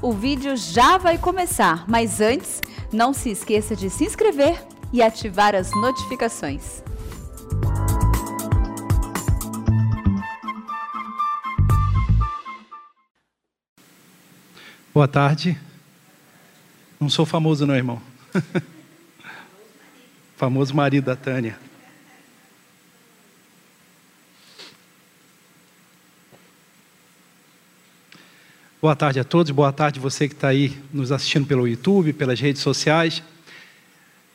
[0.00, 2.62] O vídeo já vai começar, mas antes,
[2.92, 6.84] não se esqueça de se inscrever e ativar as notificações.
[14.94, 15.58] Boa tarde.
[17.00, 18.00] Não sou famoso, não, irmão.
[20.36, 21.58] famoso marido da Tânia.
[28.80, 32.38] Boa tarde a todos, boa tarde você que está aí nos assistindo pelo YouTube, pelas
[32.38, 33.24] redes sociais.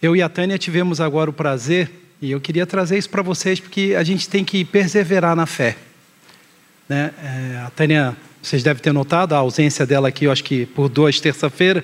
[0.01, 1.89] Eu e a Tânia tivemos agora o prazer,
[2.21, 5.77] e eu queria trazer isso para vocês, porque a gente tem que perseverar na fé.
[6.89, 7.13] Né?
[7.23, 10.89] É, a Tânia, vocês devem ter notado a ausência dela aqui, eu acho que por
[10.89, 11.81] duas terça-feira.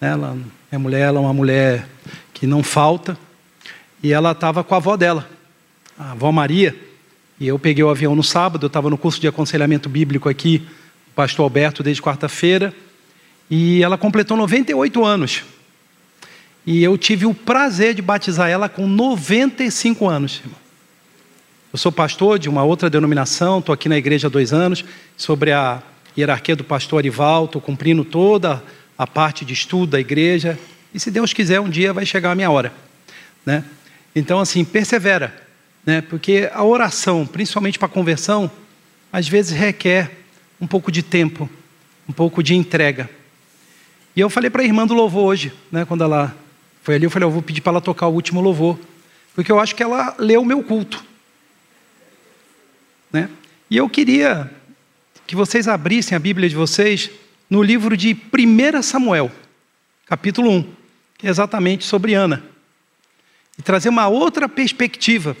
[0.00, 0.10] Né?
[0.10, 0.38] Ela,
[0.70, 1.88] minha mulher ela é uma mulher
[2.32, 3.18] que não falta,
[4.00, 5.28] e ela estava com a avó dela,
[5.98, 6.76] a avó Maria.
[7.40, 10.64] E eu peguei o avião no sábado, eu estava no curso de aconselhamento bíblico aqui
[11.14, 12.74] pastor Alberto desde quarta-feira,
[13.50, 15.44] e ela completou 98 anos.
[16.64, 20.40] E eu tive o prazer de batizar ela com 95 anos.
[21.72, 24.84] Eu sou pastor de uma outra denominação, estou aqui na igreja há dois anos,
[25.16, 25.82] sobre a
[26.16, 28.62] hierarquia do pastor Arival, estou cumprindo toda
[28.96, 30.58] a parte de estudo da igreja,
[30.94, 32.72] e se Deus quiser, um dia vai chegar a minha hora.
[33.44, 33.64] Né?
[34.14, 35.34] Então, assim, persevera,
[35.84, 36.02] né?
[36.02, 38.50] porque a oração, principalmente para a conversão,
[39.12, 40.21] às vezes requer
[40.62, 41.50] um pouco de tempo,
[42.08, 43.10] um pouco de entrega.
[44.14, 46.36] E eu falei para a irmã do louvor hoje, né, quando ela
[46.84, 48.78] foi ali, eu falei, eu vou pedir para ela tocar o último louvor,
[49.34, 51.04] porque eu acho que ela leu o meu culto.
[53.12, 53.28] Né?
[53.68, 54.52] E eu queria
[55.26, 57.10] que vocês abrissem a Bíblia de vocês
[57.50, 59.32] no livro de 1 Samuel,
[60.06, 60.74] capítulo 1,
[61.18, 62.40] que é exatamente sobre Ana.
[63.58, 65.36] E trazer uma outra perspectiva.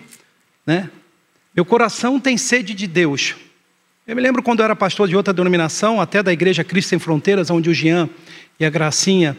[0.66, 0.90] Né?
[1.54, 3.36] Meu coração tem sede de Deus.
[4.04, 6.98] Eu me lembro quando eu era pastor de outra denominação, até da Igreja Cristo Sem
[6.98, 8.10] Fronteiras, onde o Jean
[8.58, 9.38] e a Gracinha,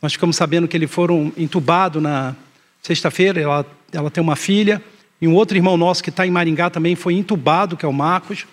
[0.00, 2.36] nós ficamos sabendo que eles foram entubados na
[2.80, 4.80] sexta-feira, ela, ela tem uma filha,
[5.20, 7.92] e um outro irmão nosso que está em Maringá também foi entubado, que é o
[7.92, 8.46] Marcos,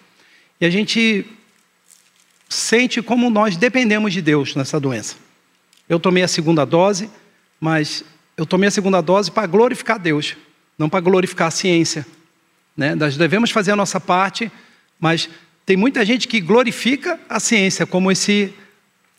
[0.60, 1.28] e a gente
[2.50, 5.16] sente como nós dependemos de Deus nessa doença.
[5.88, 7.08] Eu tomei a segunda dose,
[7.60, 8.04] mas
[8.36, 10.36] eu tomei a segunda dose para glorificar Deus,
[10.76, 12.04] não para glorificar a ciência.
[12.76, 12.96] Né?
[12.96, 14.52] Nós devemos fazer a nossa parte,
[15.00, 15.30] mas
[15.66, 18.54] tem muita gente que glorifica a ciência, como esse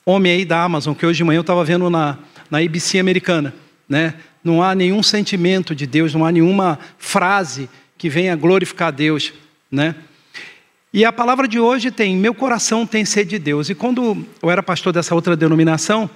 [0.04, 2.18] homem aí da Amazon, que hoje de manhã eu estava vendo na,
[2.50, 3.54] na ABC americana.
[3.88, 4.14] Né?
[4.42, 9.32] Não há nenhum sentimento de Deus, não há nenhuma frase que venha glorificar Deus.
[9.70, 9.94] Né?
[10.92, 13.70] E a palavra de hoje tem: Meu coração tem sede de Deus.
[13.70, 16.10] E quando eu era pastor dessa outra denominação,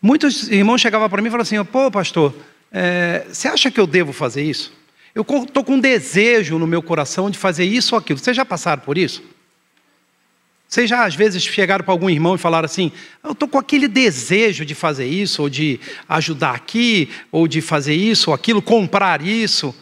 [0.00, 2.34] muitos irmãos chegavam para mim e falavam assim: Pô, pastor,
[2.72, 4.72] é, você acha que eu devo fazer isso?
[5.14, 8.18] Eu estou com um desejo no meu coração de fazer isso ou aquilo.
[8.18, 9.22] Vocês já passaram por isso?
[10.66, 12.90] Vocês já às vezes chegaram para algum irmão e falaram assim:
[13.22, 17.94] Eu estou com aquele desejo de fazer isso, ou de ajudar aqui, ou de fazer
[17.94, 19.72] isso ou aquilo, comprar isso.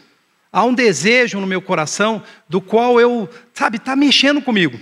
[0.52, 4.78] Há um desejo no meu coração do qual eu, sabe, está mexendo comigo.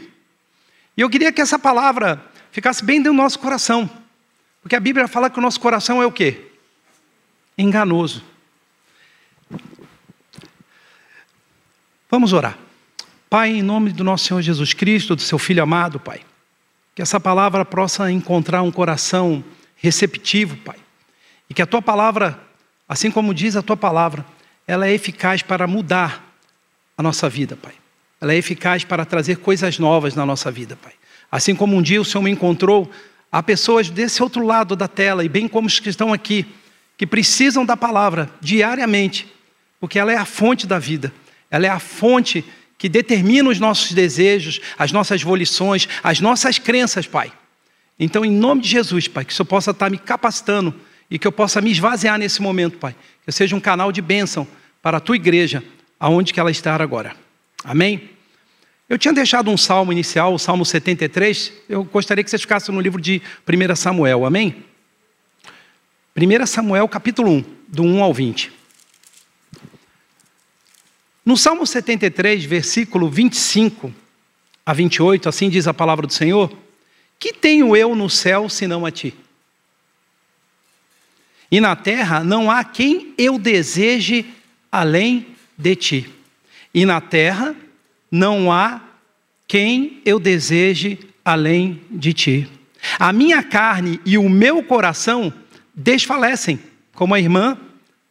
[0.96, 3.88] E eu queria que essa palavra ficasse bem do nosso coração.
[4.60, 6.50] Porque a Bíblia fala que o nosso coração é o quê?
[7.56, 8.24] Enganoso.
[12.10, 12.58] Vamos orar.
[13.28, 16.20] Pai, em nome do nosso Senhor Jesus Cristo, do seu Filho amado, Pai,
[16.92, 19.44] que essa palavra possa encontrar um coração
[19.76, 20.74] receptivo, Pai,
[21.48, 22.36] e que a tua palavra,
[22.88, 24.26] assim como diz a tua palavra,
[24.66, 26.34] ela é eficaz para mudar
[26.98, 27.74] a nossa vida, Pai.
[28.20, 30.92] Ela é eficaz para trazer coisas novas na nossa vida, Pai.
[31.30, 32.90] Assim como um dia o Senhor me encontrou,
[33.30, 36.44] há pessoas desse outro lado da tela, e bem como os que estão aqui,
[36.98, 39.32] que precisam da palavra diariamente,
[39.78, 41.12] porque ela é a fonte da vida.
[41.50, 42.44] Ela é a fonte
[42.78, 47.32] que determina os nossos desejos, as nossas volições, as nossas crenças, Pai.
[47.98, 50.74] Então, em nome de Jesus, Pai, que o Senhor possa estar me capacitando
[51.10, 52.92] e que eu possa me esvaziar nesse momento, Pai.
[53.22, 54.46] Que eu seja um canal de bênção
[54.80, 55.62] para a tua igreja,
[55.98, 57.14] aonde que ela está agora.
[57.62, 58.08] Amém?
[58.88, 61.52] Eu tinha deixado um salmo inicial, o Salmo 73.
[61.68, 64.64] Eu gostaria que vocês ficassem no livro de 1 Samuel, amém?
[66.16, 68.59] 1 Samuel, capítulo 1, do 1 ao 20.
[71.24, 73.92] No Salmo 73, versículo 25
[74.64, 76.50] a 28, assim diz a palavra do Senhor:
[77.18, 79.14] Que tenho eu no céu senão a ti?
[81.50, 84.24] E na terra não há quem eu deseje
[84.70, 85.26] além
[85.58, 86.10] de ti.
[86.72, 87.54] E na terra
[88.10, 88.80] não há
[89.48, 92.48] quem eu deseje além de ti.
[92.98, 95.32] A minha carne e o meu coração
[95.74, 96.58] desfalecem,
[96.94, 97.58] como a irmã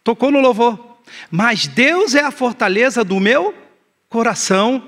[0.03, 0.88] tocou no louvor.
[1.29, 3.53] Mas Deus é a fortaleza do meu
[4.07, 4.83] coração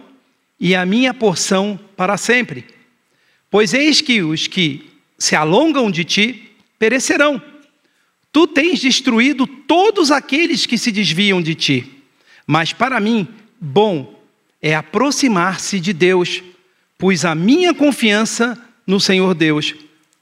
[0.60, 2.66] e a minha porção para sempre.
[3.50, 7.42] Pois eis que os que se alongam de ti perecerão.
[8.32, 12.04] Tu tens destruído todos aqueles que se desviam de ti.
[12.48, 13.28] Mas para mim,
[13.60, 14.20] bom
[14.62, 16.44] é aproximar-se de Deus,
[16.98, 19.74] pois a minha confiança no Senhor Deus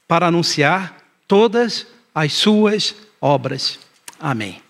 [0.08, 0.96] para anunciar
[1.28, 3.78] todas as suas obras.
[4.18, 4.60] Amém.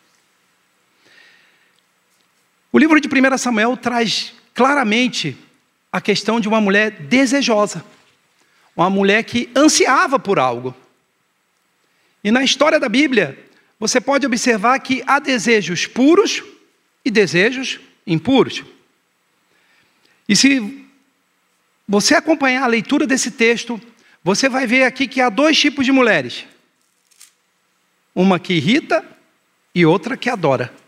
[2.73, 5.37] O livro de 1 Samuel traz claramente
[5.91, 7.85] a questão de uma mulher desejosa,
[8.77, 10.75] uma mulher que ansiava por algo.
[12.23, 13.37] E na história da Bíblia,
[13.79, 16.45] você pode observar que há desejos puros
[17.05, 18.63] e desejos impuros.
[20.29, 20.87] E se
[21.89, 23.81] você acompanhar a leitura desse texto,
[24.23, 26.45] você vai ver aqui que há dois tipos de mulheres:
[28.15, 29.05] uma que irrita
[29.75, 30.80] e outra que adora.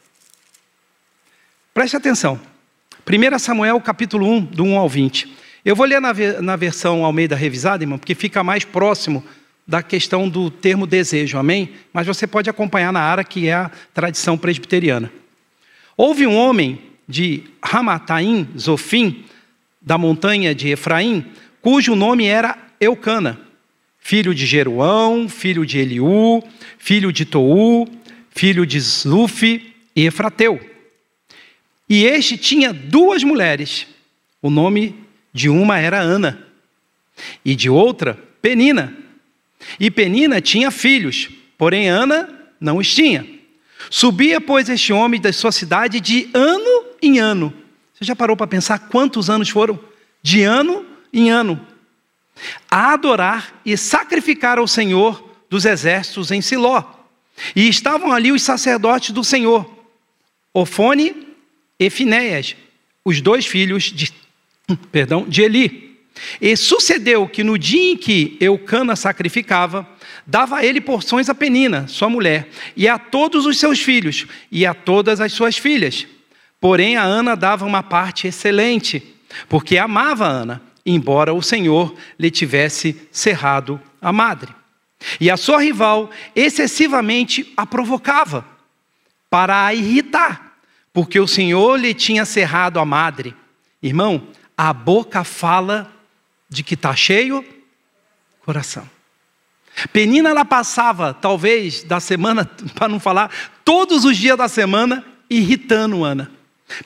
[1.75, 2.39] Preste atenção.
[3.09, 5.33] 1 Samuel capítulo 1, do 1 ao 20.
[5.65, 9.25] Eu vou ler na, na versão Almeida revisada, irmão, porque fica mais próximo
[9.67, 11.73] da questão do termo desejo, amém?
[11.91, 15.11] Mas você pode acompanhar na área que é a tradição presbiteriana.
[15.97, 16.79] Houve um homem
[17.09, 19.25] de Ramataim, Zofim,
[19.81, 21.25] da montanha de Efraim,
[21.63, 23.41] cujo nome era Eucana,
[23.99, 26.43] filho de Jeruão, filho de Eliú,
[26.77, 27.89] filho de Tou,
[28.29, 30.72] filho de Zufi e Efrateu.
[31.93, 33.87] E este tinha duas mulheres.
[34.41, 34.99] O nome
[35.31, 36.43] de uma era Ana
[37.45, 38.97] e de outra Penina.
[39.79, 41.29] E Penina tinha filhos,
[41.59, 43.29] porém Ana não os tinha.
[43.91, 47.53] Subia, pois, este homem da sua cidade de ano em ano.
[47.93, 49.79] Você já parou para pensar quantos anos foram?
[50.23, 51.61] De ano em ano.
[52.71, 56.85] A adorar e sacrificar ao Senhor dos exércitos em Siló.
[57.55, 59.71] E estavam ali os sacerdotes do Senhor,
[60.55, 61.32] Ofone
[61.87, 62.57] e Finéias,
[63.05, 64.13] os dois filhos de,
[64.91, 65.99] perdão, de Eli.
[66.41, 69.89] E sucedeu que no dia em que Eucana sacrificava,
[70.27, 74.65] dava a ele porções a Penina, sua mulher, e a todos os seus filhos, e
[74.65, 76.07] a todas as suas filhas.
[76.61, 79.03] Porém, a Ana dava uma parte excelente,
[79.49, 84.53] porque amava Ana, embora o Senhor lhe tivesse cerrado a madre.
[85.21, 88.47] E a sua rival excessivamente a provocava,
[89.29, 90.52] para a irritar
[90.93, 93.35] porque o Senhor lhe tinha cerrado a madre.
[93.83, 95.91] Irmão, a boca fala
[96.49, 97.45] de que está cheio
[98.45, 98.89] coração.
[99.93, 102.45] Penina ela passava, talvez, da semana,
[102.75, 103.31] para não falar,
[103.65, 106.31] todos os dias da semana, irritando Ana.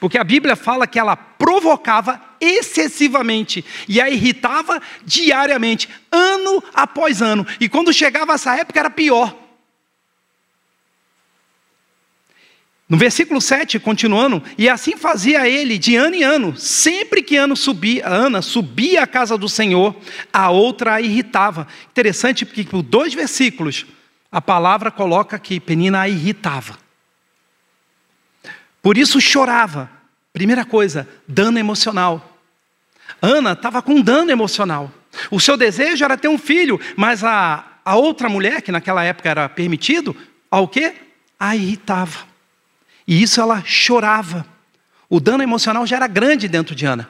[0.01, 7.47] Porque a Bíblia fala que ela provocava excessivamente e a irritava diariamente, ano após ano.
[7.61, 9.46] E quando chegava essa época era pior.
[12.89, 17.57] No versículo 7, continuando, e assim fazia ele de ano em ano, sempre que ano
[17.57, 19.97] subia, Ana subia à casa do Senhor,
[20.33, 21.67] a outra a irritava.
[21.91, 23.87] Interessante porque por dois versículos
[24.31, 26.79] a palavra coloca que Penina a irritava.
[28.81, 29.91] Por isso chorava.
[30.33, 32.39] Primeira coisa, dano emocional.
[33.21, 34.93] Ana estava com dano emocional.
[35.29, 39.29] O seu desejo era ter um filho, mas a, a outra mulher, que naquela época
[39.29, 40.15] era permitido,
[40.49, 40.95] ao quê?
[41.41, 42.36] A irritava.
[43.07, 44.47] E isso ela chorava.
[45.09, 47.09] O dano emocional já era grande dentro de Ana.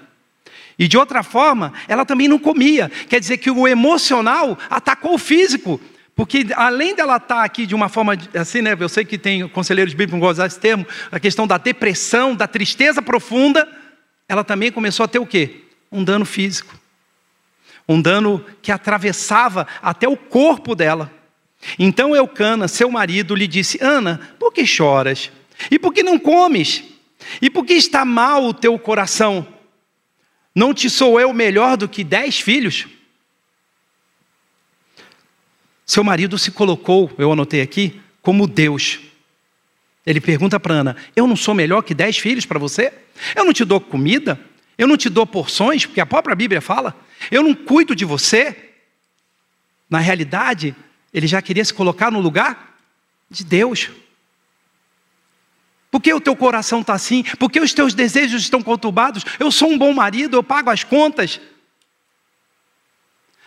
[0.78, 2.90] E de outra forma, ela também não comia.
[3.08, 5.80] Quer dizer que o emocional atacou o físico.
[6.14, 8.76] Porque além dela estar aqui de uma forma assim, né?
[8.78, 12.34] Eu sei que tem conselheiros bíblicos que vão usar esse termo, a questão da depressão,
[12.34, 13.66] da tristeza profunda,
[14.28, 15.62] ela também começou a ter o quê?
[15.90, 16.74] Um dano físico.
[17.88, 21.12] Um dano que atravessava até o corpo dela.
[21.78, 25.30] Então Eucana, seu marido, lhe disse: Ana, por que choras?
[25.70, 26.84] E por que não comes?
[27.40, 29.46] E por que está mal o teu coração?
[30.54, 32.86] Não te sou eu melhor do que dez filhos?
[35.84, 38.98] Seu marido se colocou, eu anotei aqui, como Deus.
[40.04, 42.92] Ele pergunta para Ana: Eu não sou melhor que dez filhos para você?
[43.34, 44.40] Eu não te dou comida?
[44.78, 45.86] Eu não te dou porções?
[45.86, 46.94] Porque a própria Bíblia fala.
[47.30, 48.72] Eu não cuido de você?
[49.88, 50.74] Na realidade,
[51.12, 52.78] ele já queria se colocar no lugar
[53.30, 53.90] de Deus.
[55.96, 57.22] Por que o teu coração está assim?
[57.38, 59.24] Por que os teus desejos estão conturbados?
[59.40, 61.40] Eu sou um bom marido, eu pago as contas.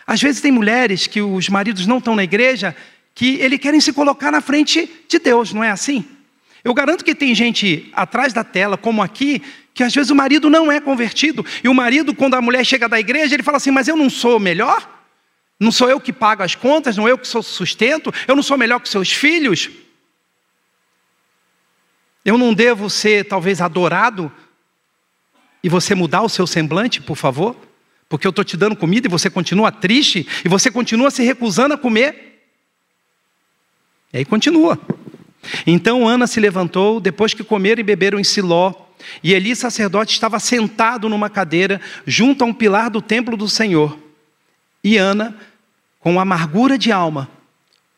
[0.04, 2.74] Às vezes tem mulheres que os maridos não estão na igreja,
[3.14, 6.04] que eles querem se colocar na frente de Deus, não é assim?
[6.64, 9.40] Eu garanto que tem gente atrás da tela, como aqui,
[9.72, 11.46] que às vezes o marido não é convertido.
[11.62, 14.10] E o marido, quando a mulher chega da igreja, ele fala assim: Mas eu não
[14.10, 14.90] sou melhor?
[15.60, 16.96] Não sou eu que pago as contas?
[16.96, 18.12] Não eu que sou sustento?
[18.26, 19.70] Eu não sou melhor que seus filhos?
[22.30, 24.30] Eu não devo ser talvez adorado
[25.64, 27.56] e você mudar o seu semblante, por favor?
[28.08, 31.74] Porque eu estou te dando comida e você continua triste e você continua se recusando
[31.74, 32.40] a comer.
[34.12, 34.78] E aí continua.
[35.66, 38.74] Então Ana se levantou, depois que comeram e beberam em Siló,
[39.24, 43.98] e Eli, sacerdote, estava sentado numa cadeira junto a um pilar do templo do Senhor.
[44.84, 45.36] E Ana,
[45.98, 47.28] com amargura de alma,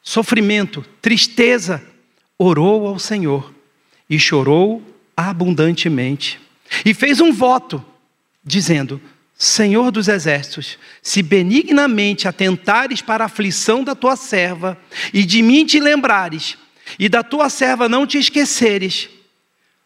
[0.02, 1.82] sofrimento, tristeza,
[2.38, 3.52] orou ao Senhor
[4.12, 4.82] e chorou
[5.16, 6.38] abundantemente.
[6.84, 7.82] E fez um voto,
[8.44, 9.00] dizendo:
[9.34, 14.78] Senhor dos exércitos, se benignamente atentares para a aflição da tua serva
[15.14, 16.58] e de mim te lembrares,
[16.98, 19.08] e da tua serva não te esqueceres,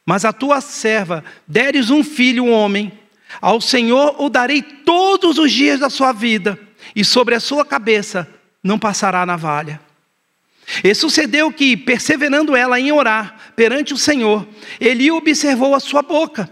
[0.04, 2.92] mas a tua serva deres um filho, um homem,
[3.40, 6.59] ao Senhor o darei todos os dias da sua vida,
[6.97, 8.28] e sobre a sua cabeça
[8.61, 9.85] não passará navalha.
[10.82, 14.46] E sucedeu que, perseverando ela em orar perante o Senhor,
[14.80, 16.50] Eli observou a sua boca.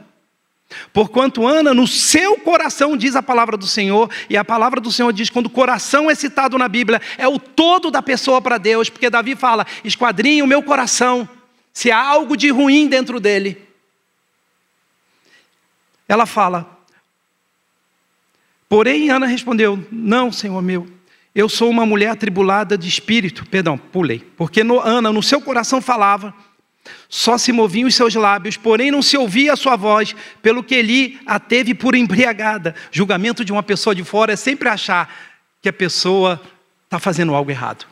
[0.93, 5.13] Porquanto Ana, no seu coração, diz a palavra do Senhor, e a palavra do Senhor
[5.13, 8.89] diz: quando o coração é citado na Bíblia, é o todo da pessoa para Deus,
[8.89, 11.29] porque Davi fala: esquadrinhe o meu coração,
[11.73, 13.63] se há algo de ruim dentro dele.
[16.09, 16.79] Ela fala,
[18.69, 20.87] porém Ana respondeu: Não, Senhor meu,
[21.35, 23.45] eu sou uma mulher atribulada de espírito.
[23.47, 24.21] Perdão, pulei.
[24.37, 26.33] Porque no, Ana, no seu coração falava,
[27.09, 30.75] só se moviam os seus lábios, porém não se ouvia a sua voz, pelo que
[30.75, 32.75] Eli a teve por embriagada.
[32.93, 35.13] Julgamento de uma pessoa de fora é sempre achar
[35.61, 36.41] que a pessoa
[36.85, 37.87] está fazendo algo errado.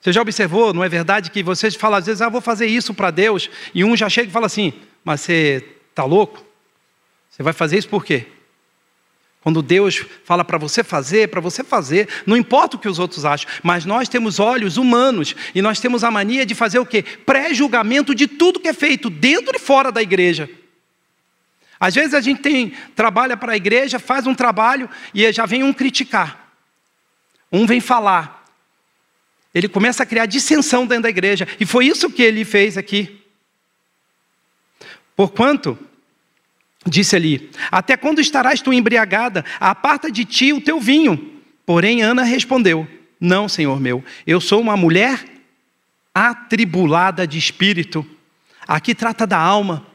[0.00, 2.94] Você já observou, não é verdade, que vocês falam às vezes, ah, vou fazer isso
[2.94, 4.72] para Deus, e um já chega e fala assim,
[5.04, 6.44] mas você está louco?
[7.28, 8.26] Você vai fazer isso por quê?
[9.48, 13.24] Quando Deus fala para você fazer, para você fazer, não importa o que os outros
[13.24, 17.02] acham, mas nós temos olhos humanos e nós temos a mania de fazer o quê?
[17.02, 20.50] Pré-julgamento de tudo que é feito dentro e fora da igreja.
[21.80, 25.62] Às vezes a gente tem, trabalha para a igreja, faz um trabalho e já vem
[25.62, 26.52] um criticar.
[27.50, 28.44] Um vem falar.
[29.54, 31.48] Ele começa a criar dissensão dentro da igreja.
[31.58, 33.24] E foi isso que ele fez aqui.
[35.16, 35.87] Porquanto
[36.88, 39.44] Disse ali: Até quando estarás tu embriagada?
[39.60, 41.40] Aparta de ti o teu vinho.
[41.66, 42.88] Porém, Ana respondeu:
[43.20, 45.24] Não, senhor meu, eu sou uma mulher
[46.14, 48.06] atribulada de espírito.
[48.66, 49.86] Aqui trata da alma.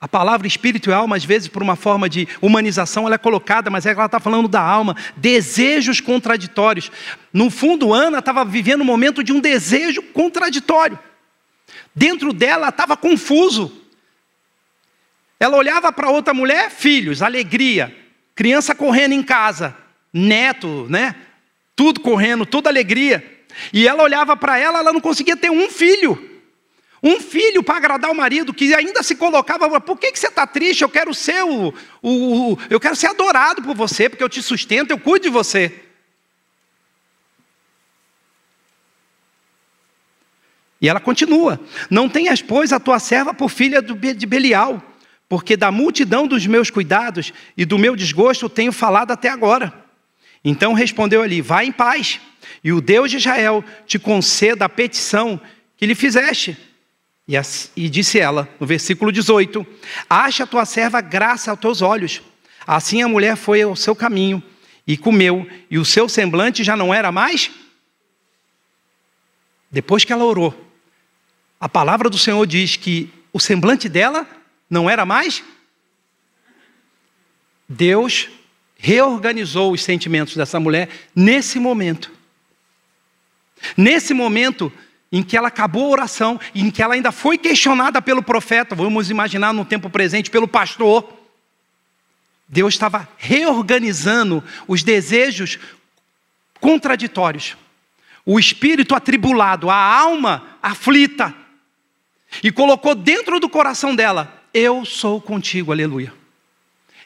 [0.00, 3.68] A palavra espírito e alma, às vezes, por uma forma de humanização, ela é colocada,
[3.68, 6.90] mas ela está falando da alma, desejos contraditórios.
[7.34, 10.98] No fundo, Ana estava vivendo um momento de um desejo contraditório.
[11.94, 13.79] Dentro dela estava confuso.
[15.40, 17.96] Ela olhava para outra mulher, filhos, alegria,
[18.34, 19.74] criança correndo em casa,
[20.12, 21.16] neto, né?
[21.74, 23.24] Tudo correndo, toda alegria.
[23.72, 26.28] E ela olhava para ela, ela não conseguia ter um filho.
[27.02, 30.46] Um filho para agradar o marido, que ainda se colocava, por que, que você está
[30.46, 30.82] triste?
[30.82, 34.42] Eu quero ser o, o, o, eu quero ser adorado por você, porque eu te
[34.42, 35.72] sustento, eu cuido de você.
[40.78, 44.89] E ela continua: Não tenhas, pois, a tua serva por filha de Belial,
[45.30, 49.72] porque da multidão dos meus cuidados e do meu desgosto tenho falado até agora.
[50.44, 52.20] Então respondeu ali: Vá em paz,
[52.64, 55.40] e o Deus de Israel te conceda a petição
[55.76, 56.58] que lhe fizeste.
[57.28, 57.34] E,
[57.76, 59.64] e disse ela, no versículo 18:
[60.08, 62.20] Acha a tua serva graça aos teus olhos.
[62.66, 64.42] Assim a mulher foi ao seu caminho
[64.84, 67.52] e comeu, e o seu semblante já não era mais.
[69.70, 70.68] Depois que ela orou,
[71.60, 74.26] a palavra do Senhor diz que o semblante dela
[74.70, 75.42] não era mais?
[77.68, 78.28] Deus
[78.76, 82.10] reorganizou os sentimentos dessa mulher nesse momento.
[83.76, 84.72] Nesse momento
[85.12, 89.10] em que ela acabou a oração, em que ela ainda foi questionada pelo profeta, vamos
[89.10, 91.12] imaginar no tempo presente, pelo pastor.
[92.48, 95.58] Deus estava reorganizando os desejos
[96.60, 97.56] contraditórios,
[98.24, 101.34] o espírito atribulado, a alma aflita,
[102.42, 106.12] e colocou dentro do coração dela eu sou contigo, aleluia.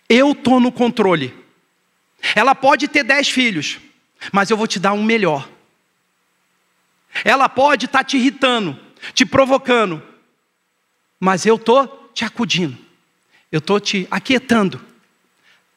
[0.08, 1.34] Eu estou no controle.
[2.34, 3.78] Ela pode ter dez filhos,
[4.32, 5.48] mas eu vou te dar um melhor.
[7.24, 8.78] Ela pode estar tá te irritando,
[9.12, 10.02] te provocando,
[11.20, 12.76] mas eu estou te acudindo,
[13.52, 14.84] eu estou te aquietando.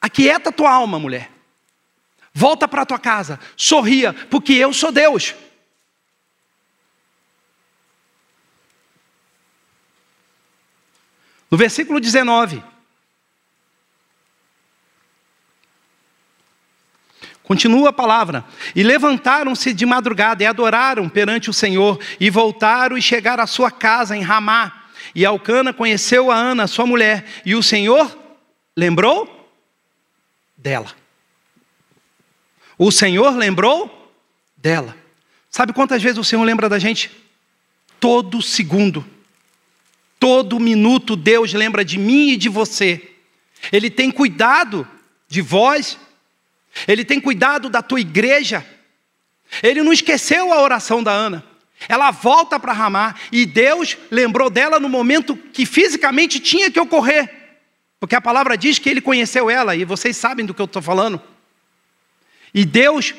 [0.00, 1.30] Aquieta tua alma, mulher.
[2.32, 5.34] Volta para tua casa, sorria, porque eu sou Deus.
[11.50, 12.62] No versículo 19.
[17.42, 18.44] Continua a palavra.
[18.76, 23.70] E levantaram-se de madrugada e adoraram perante o Senhor, e voltaram e chegaram à sua
[23.70, 24.84] casa em Ramá.
[25.14, 28.16] E Alcana conheceu a Ana, sua mulher, e o Senhor
[28.76, 29.50] lembrou
[30.56, 30.94] dela.
[32.76, 34.12] O Senhor lembrou
[34.54, 34.94] dela.
[35.48, 37.10] Sabe quantas vezes o Senhor lembra da gente?
[37.98, 39.04] Todo segundo.
[40.28, 43.12] Todo minuto Deus lembra de mim e de você.
[43.72, 44.86] Ele tem cuidado
[45.26, 45.98] de vós.
[46.86, 48.62] Ele tem cuidado da tua igreja.
[49.62, 51.42] Ele não esqueceu a oração da Ana.
[51.88, 57.34] Ela volta para Ramá e Deus lembrou dela no momento que fisicamente tinha que ocorrer.
[57.98, 60.82] Porque a palavra diz que ele conheceu ela, e vocês sabem do que eu estou
[60.82, 61.22] falando.
[62.52, 63.14] E Deus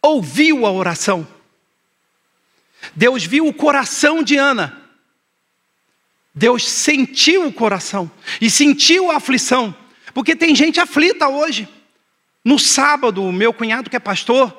[0.00, 1.28] ouviu a oração.
[2.96, 4.77] Deus viu o coração de Ana.
[6.38, 8.08] Deus sentiu o coração
[8.40, 9.74] e sentiu a aflição.
[10.14, 11.68] Porque tem gente aflita hoje.
[12.44, 14.56] No sábado, meu cunhado, que é pastor,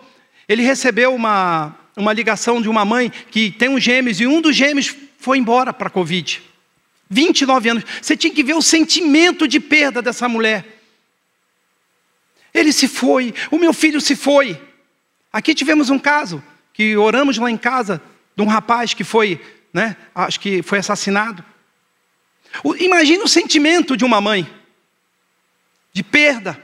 [0.48, 4.56] ele recebeu uma, uma ligação de uma mãe que tem um gêmeos e um dos
[4.56, 6.42] gêmeos foi embora para a Covid.
[7.10, 7.84] 29 anos.
[8.02, 10.82] Você tinha que ver o sentimento de perda dessa mulher.
[12.54, 14.60] Ele se foi, o meu filho se foi.
[15.32, 16.44] Aqui tivemos um caso
[16.74, 18.02] que oramos lá em casa
[18.36, 19.42] de um rapaz que foi,
[19.74, 21.44] né, acho que foi assassinado.
[22.80, 24.50] Imagina o sentimento de uma mãe
[25.94, 26.62] de perda.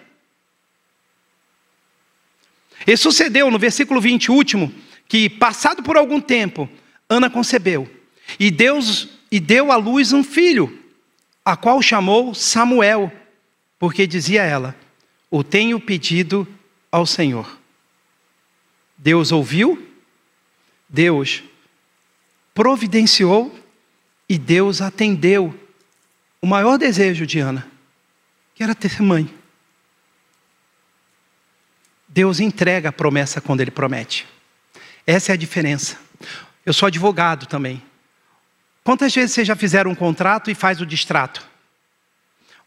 [2.85, 4.73] E sucedeu no versículo 20, último,
[5.07, 6.69] que passado por algum tempo,
[7.09, 7.89] Ana concebeu,
[8.39, 10.83] e Deus e deu à luz um filho,
[11.43, 13.11] a qual chamou Samuel,
[13.79, 14.75] porque dizia ela:
[15.29, 16.47] O tenho pedido
[16.91, 17.59] ao Senhor.
[18.97, 19.87] Deus ouviu,
[20.87, 21.43] Deus
[22.53, 23.53] providenciou
[24.29, 25.53] e Deus atendeu
[26.45, 27.65] o maior desejo de Ana,
[28.53, 29.33] que era ter mãe.
[32.07, 34.27] Deus entrega a promessa quando Ele promete.
[35.07, 35.97] Essa é a diferença.
[36.63, 37.81] Eu sou advogado também.
[38.83, 41.43] Quantas vezes vocês já fizeram um contrato e faz o distrato?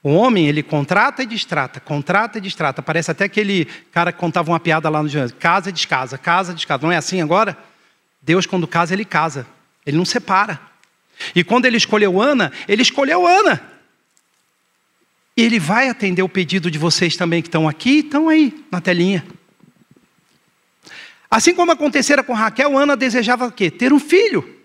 [0.03, 2.83] O homem, ele contrata e distrata, contrata e distrata.
[2.83, 5.31] Parece até aquele cara que contava uma piada lá no Janus.
[5.31, 6.83] Casa e descasa, casa e descasa.
[6.83, 7.57] Não é assim agora?
[8.21, 9.47] Deus, quando casa, ele casa.
[9.87, 10.68] Ele não separa.
[11.35, 13.61] E quando ele escolheu Ana, ele escolheu Ana.
[15.37, 18.81] E ele vai atender o pedido de vocês também que estão aqui estão aí na
[18.81, 19.25] telinha.
[21.31, 23.71] Assim como acontecera com Raquel, Ana desejava o quê?
[23.71, 24.57] Ter um filho.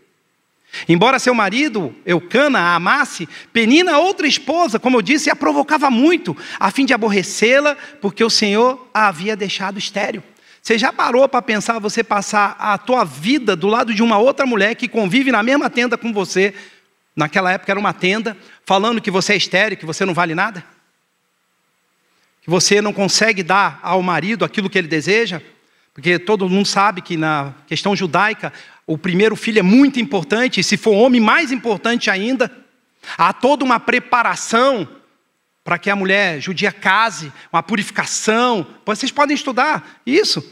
[0.89, 6.35] Embora seu marido, Eucana, a amasse, Penina, outra esposa, como eu disse, a provocava muito,
[6.59, 10.23] a fim de aborrecê-la, porque o Senhor a havia deixado estéril.
[10.63, 14.45] Você já parou para pensar você passar a tua vida do lado de uma outra
[14.45, 16.53] mulher que convive na mesma tenda com você?
[17.13, 20.63] Naquela época era uma tenda, falando que você é estéril, que você não vale nada?
[22.41, 25.41] Que você não consegue dar ao marido aquilo que ele deseja?
[25.93, 28.53] Porque todo mundo sabe que na questão judaica,
[28.87, 32.49] o primeiro filho é muito importante, e se for homem, mais importante ainda.
[33.17, 34.87] Há toda uma preparação
[35.63, 38.67] para que a mulher judia case, uma purificação.
[38.85, 40.43] Vocês podem estudar isso.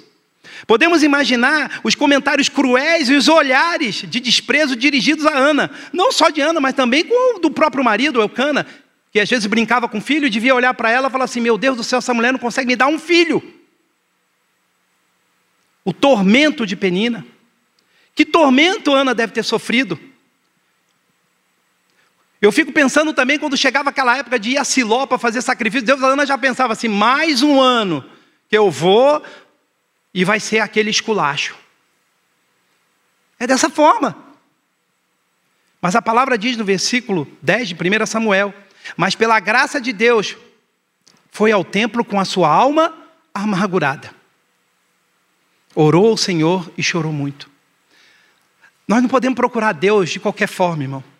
[0.65, 5.71] Podemos imaginar os comentários cruéis e os olhares de desprezo dirigidos a Ana.
[5.91, 7.05] Não só de Ana, mas também
[7.41, 8.65] do próprio marido, Elcana,
[9.11, 11.41] que às vezes brincava com o filho e devia olhar para ela e falar assim:
[11.41, 13.61] Meu Deus do céu, essa mulher não consegue me dar um filho
[15.83, 17.25] o tormento de Penina.
[18.13, 19.99] Que tormento Ana deve ter sofrido?
[22.41, 25.85] Eu fico pensando também quando chegava aquela época de ir a Siló para fazer sacrifício,
[25.85, 28.03] Deus, Ana já pensava assim: mais um ano
[28.49, 29.23] que eu vou
[30.11, 31.55] e vai ser aquele esculacho.
[33.39, 34.17] É dessa forma.
[35.79, 38.53] Mas a palavra diz no versículo 10 de 1 Samuel:
[38.97, 40.35] Mas pela graça de Deus,
[41.29, 42.97] foi ao templo com a sua alma
[43.33, 44.13] amargurada.
[45.75, 47.49] Orou ao Senhor e chorou muito.
[48.87, 51.10] Nós não podemos procurar Deus de qualquer forma, irmão.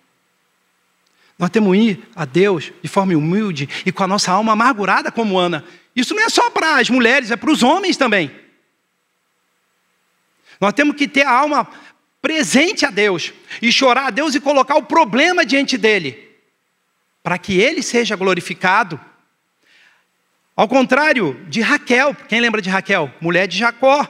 [1.38, 5.12] Nós temos que ir a Deus de forma humilde e com a nossa alma amargurada
[5.12, 5.64] como Ana.
[5.96, 8.32] Isso não é só para as mulheres, é para os homens também.
[10.60, 11.68] Nós temos que ter a alma
[12.22, 16.30] presente a Deus e chorar a Deus e colocar o problema diante dele,
[17.24, 19.00] para que ele seja glorificado.
[20.56, 23.12] Ao contrário de Raquel, quem lembra de Raquel?
[23.20, 24.08] Mulher de Jacó.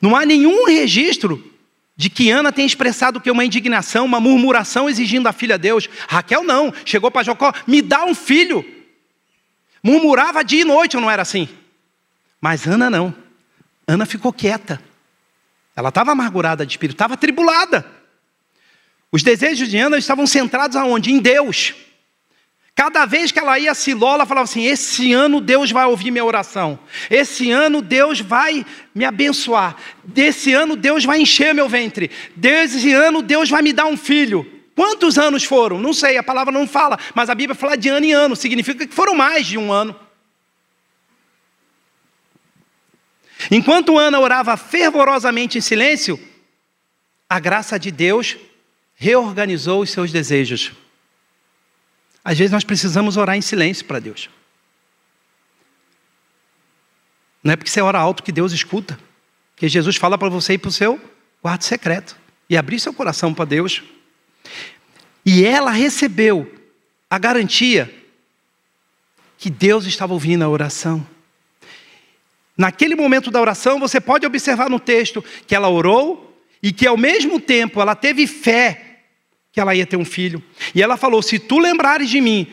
[0.00, 1.52] Não há nenhum registro
[1.96, 5.88] de que Ana tenha expressado que uma indignação, uma murmuração exigindo a filha a Deus.
[6.08, 8.64] Raquel não, chegou para Jacó, me dá um filho.
[9.82, 11.48] Murmurava dia e noite, não era assim?
[12.40, 13.14] Mas Ana não.
[13.86, 14.80] Ana ficou quieta.
[15.74, 17.86] Ela estava amargurada de espírito, estava atribulada.
[19.10, 21.10] Os desejos de Ana estavam centrados aonde?
[21.10, 21.74] Em Deus.
[22.76, 26.10] Cada vez que ela ia a Siló, ela falava assim: Esse ano Deus vai ouvir
[26.10, 26.78] minha oração.
[27.10, 29.74] Esse ano Deus vai me abençoar.
[30.04, 32.10] Desse ano Deus vai encher meu ventre.
[32.36, 34.46] Desse ano Deus vai me dar um filho.
[34.74, 35.80] Quantos anos foram?
[35.80, 38.86] Não sei, a palavra não fala, mas a Bíblia fala de ano em ano, significa
[38.86, 39.98] que foram mais de um ano.
[43.50, 46.20] Enquanto Ana orava fervorosamente em silêncio,
[47.26, 48.36] a graça de Deus
[48.94, 50.72] reorganizou os seus desejos.
[52.26, 54.28] Às vezes nós precisamos orar em silêncio para Deus.
[57.40, 58.98] Não é porque você ora alto que Deus escuta.
[59.54, 61.00] Que Jesus fala para você ir para o seu
[61.40, 62.16] quarto secreto
[62.50, 63.80] e abrir seu coração para Deus.
[65.24, 66.52] E ela recebeu
[67.08, 67.94] a garantia
[69.38, 71.06] que Deus estava ouvindo a oração.
[72.58, 76.96] Naquele momento da oração, você pode observar no texto que ela orou e que ao
[76.96, 78.85] mesmo tempo ela teve fé
[79.56, 80.42] que ela ia ter um filho.
[80.74, 82.46] E ela falou: Se tu lembrares de mim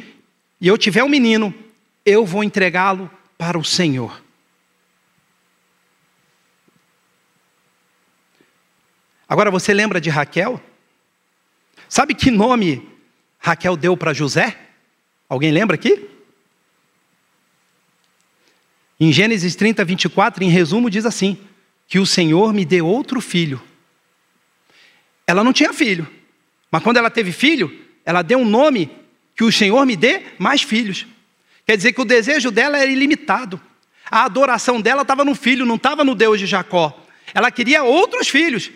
[0.61, 1.53] e eu tiver um menino,
[2.05, 4.23] eu vou entregá-lo para o Senhor.
[9.27, 10.63] Agora você lembra de Raquel?
[11.89, 12.87] Sabe que nome
[13.37, 14.57] Raquel deu para José?
[15.27, 16.09] Alguém lembra aqui?
[18.97, 21.37] Em Gênesis 30, 24, em resumo, diz assim:
[21.85, 23.61] que o Senhor me deu outro filho.
[25.27, 26.07] Ela não tinha filho,
[26.73, 27.71] mas quando ela teve filho,
[28.03, 28.89] ela deu um nome
[29.35, 31.05] que o Senhor me dê mais filhos.
[31.67, 33.61] Quer dizer que o desejo dela era ilimitado.
[34.09, 36.99] A adoração dela estava no filho, não estava no Deus de Jacó.
[37.31, 38.71] Ela queria outros filhos.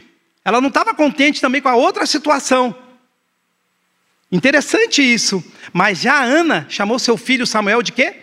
[0.46, 2.78] Ela não estava contente também com a outra situação.
[4.32, 5.44] Interessante isso.
[5.74, 8.16] Mas já Ana chamou seu filho Samuel de quê?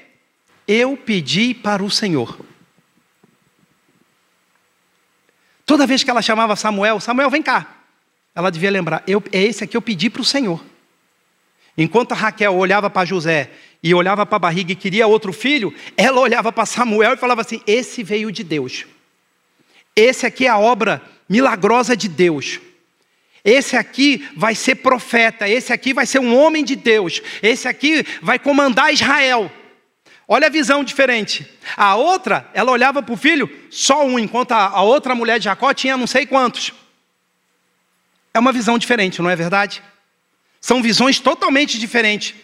[0.68, 2.38] Eu pedi para o Senhor.
[5.66, 7.73] Toda vez que ela chamava Samuel, Samuel, vem cá.
[8.34, 10.62] Ela devia lembrar, eu, é esse aqui eu pedi para o Senhor.
[11.76, 13.50] Enquanto a Raquel olhava para José
[13.82, 17.40] e olhava para a barriga e queria outro filho, ela olhava para Samuel e falava
[17.40, 18.86] assim: Esse veio de Deus.
[19.94, 22.60] Esse aqui é a obra milagrosa de Deus.
[23.44, 28.04] Esse aqui vai ser profeta, esse aqui vai ser um homem de Deus, esse aqui
[28.22, 29.52] vai comandar Israel.
[30.26, 31.46] Olha a visão diferente.
[31.76, 35.74] A outra, ela olhava para o filho, só um, enquanto a outra mulher de Jacó
[35.74, 36.72] tinha não sei quantos.
[38.34, 39.80] É uma visão diferente, não é verdade?
[40.60, 42.34] São visões totalmente diferentes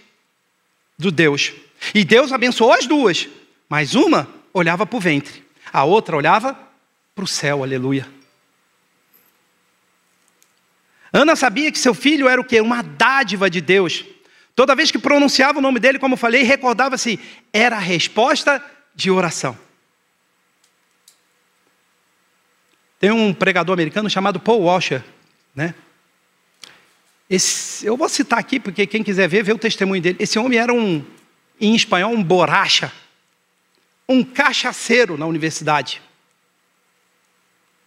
[0.97, 1.53] do Deus.
[1.93, 3.29] E Deus abençoou as duas,
[3.69, 6.57] mas uma olhava para o ventre, a outra olhava
[7.15, 8.09] para o céu, aleluia.
[11.13, 12.61] Ana sabia que seu filho era o quê?
[12.61, 14.05] Uma dádiva de Deus.
[14.55, 17.19] Toda vez que pronunciava o nome dele, como falei, recordava-se,
[17.53, 19.59] era a resposta de oração.
[23.01, 25.03] Tem um pregador americano chamado Paul Washer,
[25.55, 25.75] né?
[27.29, 30.17] Esse, eu vou citar aqui, porque quem quiser ver, vê o testemunho dele.
[30.19, 31.05] Esse homem era um,
[31.61, 32.93] em espanhol, um borracha,
[34.09, 36.03] um cachaceiro na universidade.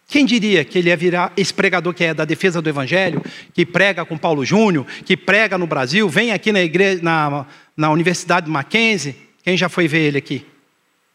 [0.08, 3.22] Quem diria que ele ia virar esse pregador que é da defesa do Evangelho,
[3.52, 7.46] que prega com Paulo Júnior, que prega no Brasil, vem aqui na, igreja, na,
[7.76, 9.16] na Universidade Mackenzie?
[9.42, 10.46] Quem já foi ver ele aqui?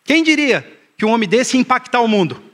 [0.04, 2.49] Quem diria que um homem desse ia impactar o mundo?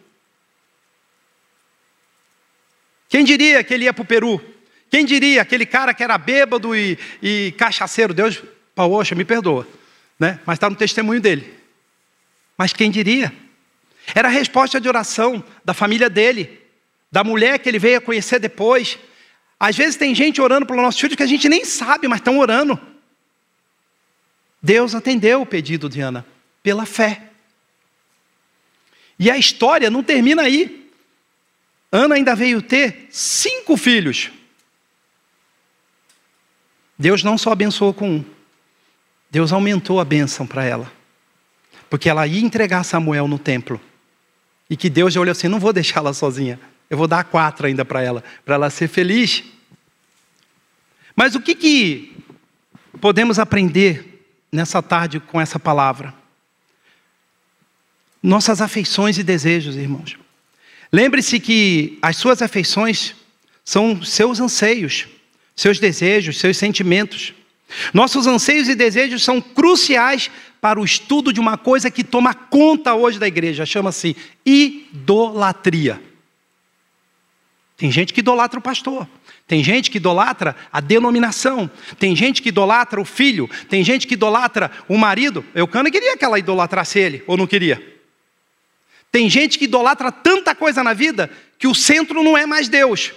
[3.16, 4.44] Quem diria que ele ia para o Peru?
[4.90, 8.14] Quem diria aquele cara que era bêbado e, e cachaceiro?
[8.14, 8.44] Deus,
[8.76, 9.66] poxa, me perdoa,
[10.20, 10.38] né?
[10.46, 11.54] mas está no testemunho dele.
[12.58, 13.34] Mas quem diria?
[14.14, 16.62] Era a resposta de oração da família dele,
[17.10, 19.00] da mulher que ele veio a conhecer depois.
[19.58, 22.38] Às vezes tem gente orando pelo nosso filho que a gente nem sabe, mas estão
[22.38, 22.78] orando.
[24.62, 26.26] Deus atendeu o pedido de Ana
[26.62, 27.30] pela fé.
[29.18, 30.85] E a história não termina aí.
[31.96, 34.30] Ana ainda veio ter cinco filhos.
[37.00, 38.26] Deus não só abençoou com um,
[39.32, 40.92] Deus aumentou a bênção para ela.
[41.90, 43.80] Porque ela ia entregar Samuel no templo.
[44.70, 47.86] E que Deus já olhou assim: não vou deixá-la sozinha, eu vou dar quatro ainda
[47.86, 49.46] para ela, para ela ser feliz.
[51.16, 52.18] Mas o que, que
[53.00, 56.14] podemos aprender nessa tarde com essa palavra?
[58.22, 60.25] Nossas afeições e desejos, irmãos.
[60.96, 63.14] Lembre-se que as suas afeições
[63.66, 65.08] são seus anseios,
[65.54, 67.34] seus desejos, seus sentimentos.
[67.94, 70.32] Nossos anseios e desejos são cruciais
[70.62, 76.02] para o estudo de uma coisa que toma conta hoje da igreja, chama-se idolatria.
[77.76, 79.06] Tem gente que idolatra o pastor,
[79.46, 84.14] tem gente que idolatra a denominação, tem gente que idolatra o filho, tem gente que
[84.14, 85.44] idolatra o marido.
[85.54, 87.95] Eu cano queria que ela idolatrasse ele, ou não queria?
[89.16, 93.14] Tem gente que idolatra tanta coisa na vida que o centro não é mais Deus.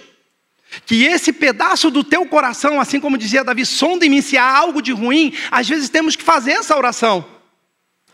[0.85, 4.49] Que esse pedaço do teu coração, assim como dizia Davi, sonda em mim se há
[4.49, 7.29] algo de ruim, às vezes temos que fazer essa oração.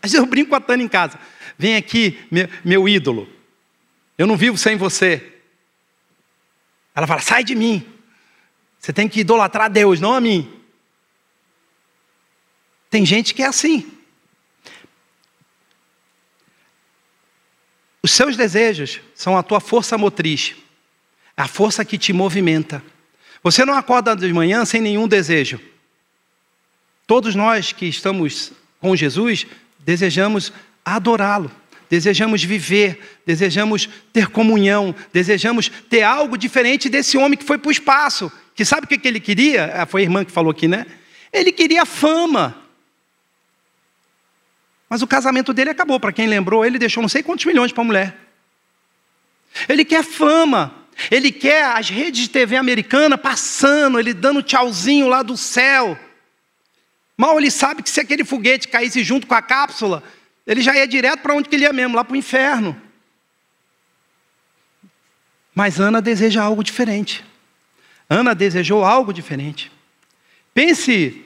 [0.02, 1.16] Às vezes eu brinco com a Tânia em casa.
[1.56, 3.28] Vem aqui, meu, meu ídolo.
[4.18, 5.34] Eu não vivo sem você.
[6.92, 7.86] Ela fala: sai de mim.
[8.80, 10.52] Você tem que idolatrar a Deus, não a mim.
[12.90, 13.95] Tem gente que é assim.
[18.06, 20.54] Os seus desejos são a tua força motriz,
[21.36, 22.80] a força que te movimenta.
[23.42, 25.58] Você não acorda de manhã sem nenhum desejo.
[27.04, 29.44] Todos nós que estamos com Jesus
[29.80, 30.52] desejamos
[30.84, 31.50] adorá-lo,
[31.90, 37.72] desejamos viver, desejamos ter comunhão, desejamos ter algo diferente desse homem que foi para o
[37.72, 38.30] espaço.
[38.54, 39.82] Que sabe o que ele queria?
[39.82, 40.86] Ah, foi a irmã que falou aqui, né?
[41.32, 42.56] Ele queria fama.
[44.88, 45.98] Mas o casamento dele acabou.
[45.98, 48.16] Para quem lembrou, ele deixou não sei quantos milhões para a mulher.
[49.68, 50.86] Ele quer fama.
[51.10, 55.98] Ele quer as redes de TV americana passando, ele dando tchauzinho lá do céu.
[57.16, 60.02] Mal ele sabe que se aquele foguete caísse junto com a cápsula,
[60.46, 62.80] ele já ia direto para onde que ele ia mesmo, lá para o inferno.
[65.54, 67.24] Mas Ana deseja algo diferente.
[68.08, 69.72] Ana desejou algo diferente.
[70.54, 71.24] Pense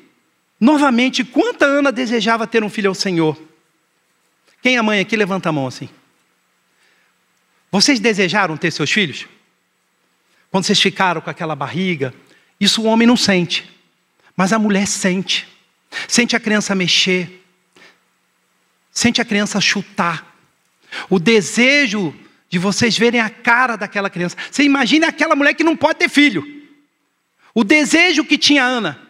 [0.58, 3.49] novamente quanta Ana desejava ter um filho ao Senhor.
[4.62, 5.88] Quem é mãe aqui, levanta a mão assim.
[7.70, 9.26] Vocês desejaram ter seus filhos?
[10.50, 12.12] Quando vocês ficaram com aquela barriga,
[12.58, 13.70] isso o homem não sente,
[14.36, 15.48] mas a mulher sente.
[16.06, 17.44] Sente a criança mexer,
[18.92, 20.36] sente a criança chutar.
[21.08, 22.14] O desejo
[22.48, 24.36] de vocês verem a cara daquela criança.
[24.50, 26.44] Você imagina aquela mulher que não pode ter filho.
[27.54, 29.00] O desejo que tinha Ana.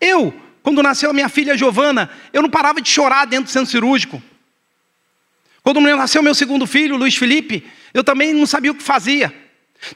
[0.00, 3.70] Eu, quando nasceu a minha filha Giovana, eu não parava de chorar dentro do centro
[3.70, 4.22] cirúrgico.
[5.66, 9.34] Quando nasceu meu segundo filho, Luiz Felipe, eu também não sabia o que fazia.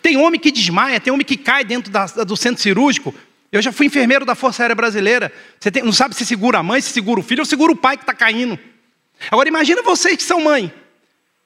[0.03, 3.15] Tem homem que desmaia, tem homem que cai dentro da, do centro cirúrgico.
[3.53, 5.33] Eu já fui enfermeiro da Força Aérea Brasileira.
[5.61, 7.77] Você tem, não sabe se segura a mãe, se segura o filho ou segura o
[7.77, 8.59] pai que está caindo.
[9.31, 10.75] Agora imagina vocês que são mãe,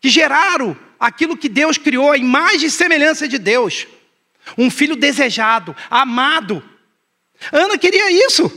[0.01, 3.87] que geraram aquilo que Deus criou, a imagem e semelhança de Deus.
[4.57, 6.65] Um filho desejado, amado.
[7.53, 8.51] Ana queria isso.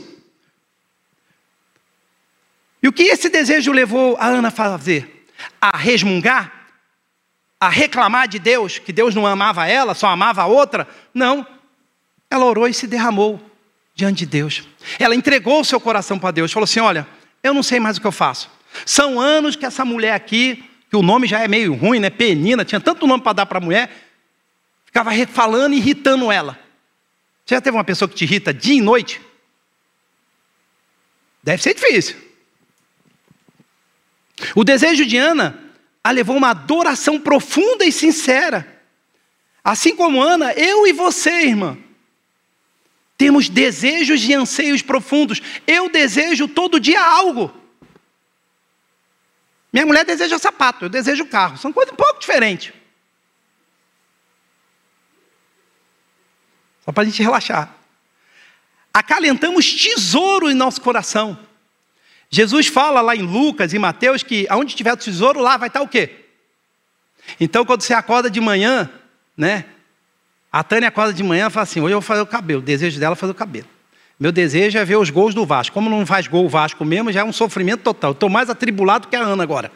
[2.82, 5.17] E o que esse desejo levou a Ana a fazer?
[5.60, 6.52] A resmungar?
[7.60, 10.86] A reclamar de Deus, que Deus não amava ela, só amava a outra?
[11.12, 11.46] Não.
[12.30, 13.40] Ela orou e se derramou
[13.94, 14.62] diante de Deus.
[14.98, 16.52] Ela entregou o seu coração para Deus.
[16.52, 17.06] Falou assim: Olha,
[17.42, 18.50] eu não sei mais o que eu faço.
[18.86, 22.10] São anos que essa mulher aqui, que o nome já é meio ruim, né?
[22.10, 23.90] Penina, tinha tanto nome para dar para a mulher,
[24.84, 26.58] ficava falando e irritando ela.
[27.44, 29.20] Você já teve uma pessoa que te irrita dia e noite?
[31.42, 32.27] Deve ser difícil.
[34.54, 35.68] O desejo de Ana
[36.02, 38.82] a levou uma adoração profunda e sincera.
[39.62, 41.76] Assim como Ana, eu e você, irmã,
[43.16, 45.42] temos desejos e anseios profundos.
[45.66, 47.52] Eu desejo todo dia algo.
[49.72, 51.58] Minha mulher deseja sapato, eu desejo carro.
[51.58, 52.72] São coisas um pouco diferentes.
[56.84, 57.74] Só para a gente relaxar.
[58.94, 61.38] Acalentamos tesouro em nosso coração.
[62.30, 65.88] Jesus fala lá em Lucas e Mateus que aonde tiver tesouro, lá vai estar o
[65.88, 66.26] quê?
[67.40, 68.90] Então, quando você acorda de manhã,
[69.36, 69.64] né?
[70.50, 72.60] A Tânia acorda de manhã e fala assim: hoje eu vou fazer o cabelo.
[72.60, 73.68] O desejo dela é fazer o cabelo.
[74.18, 75.74] Meu desejo é ver os gols do Vasco.
[75.74, 78.12] Como não faz gol o Vasco mesmo, já é um sofrimento total.
[78.12, 79.70] Estou mais atribulado que a Ana agora.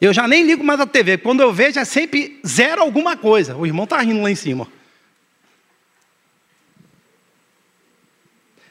[0.00, 1.18] Eu já nem ligo mais a TV.
[1.18, 3.56] Quando eu vejo, é sempre zero alguma coisa.
[3.56, 4.68] O irmão está rindo lá em cima.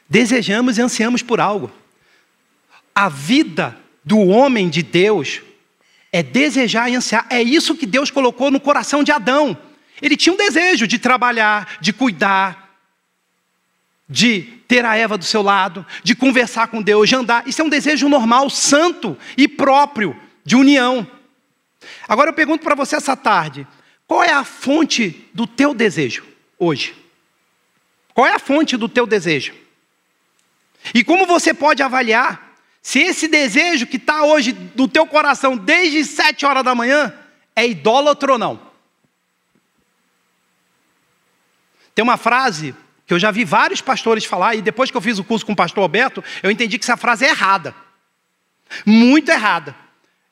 [0.08, 1.70] Desejamos e ansiamos por algo.
[2.98, 5.40] A vida do homem de Deus
[6.10, 7.28] é desejar e ansiar.
[7.30, 9.56] É isso que Deus colocou no coração de Adão.
[10.02, 12.76] Ele tinha um desejo de trabalhar, de cuidar,
[14.08, 17.46] de ter a Eva do seu lado, de conversar com Deus, de andar.
[17.46, 21.08] Isso é um desejo normal, santo e próprio de união.
[22.08, 23.64] Agora eu pergunto para você essa tarde:
[24.08, 26.26] qual é a fonte do teu desejo
[26.58, 26.96] hoje?
[28.12, 29.54] Qual é a fonte do teu desejo?
[30.92, 32.47] E como você pode avaliar
[32.88, 37.12] se esse desejo que está hoje no teu coração desde sete horas da manhã
[37.54, 38.58] é idólatra ou não?
[41.94, 42.74] Tem uma frase
[43.06, 45.52] que eu já vi vários pastores falar, e depois que eu fiz o curso com
[45.52, 47.74] o pastor Alberto, eu entendi que essa frase é errada.
[48.86, 49.76] Muito errada.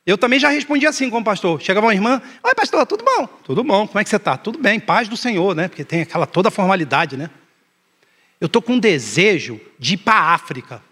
[0.07, 1.61] Eu também já respondi assim como pastor.
[1.61, 3.27] Chegava uma irmã, oi pastor, tudo bom?
[3.45, 4.35] Tudo bom, como é que você está?
[4.35, 5.69] Tudo bem, paz do Senhor, né?
[5.69, 7.29] Porque tem aquela toda formalidade, né?
[8.41, 10.86] Eu estou com um desejo de ir para a África.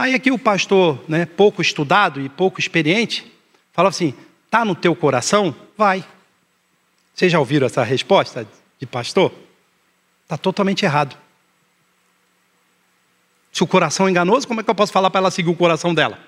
[0.00, 3.30] Aí aqui o pastor, né, pouco estudado e pouco experiente,
[3.70, 4.14] fala assim,
[4.46, 5.54] está no teu coração?
[5.76, 6.02] Vai.
[7.14, 8.48] Vocês já ouviram essa resposta?
[8.78, 9.30] de pastor,
[10.22, 11.14] está totalmente errado.
[13.52, 15.54] Se o coração é enganoso, como é que eu posso falar para ela seguir o
[15.54, 16.18] coração dela?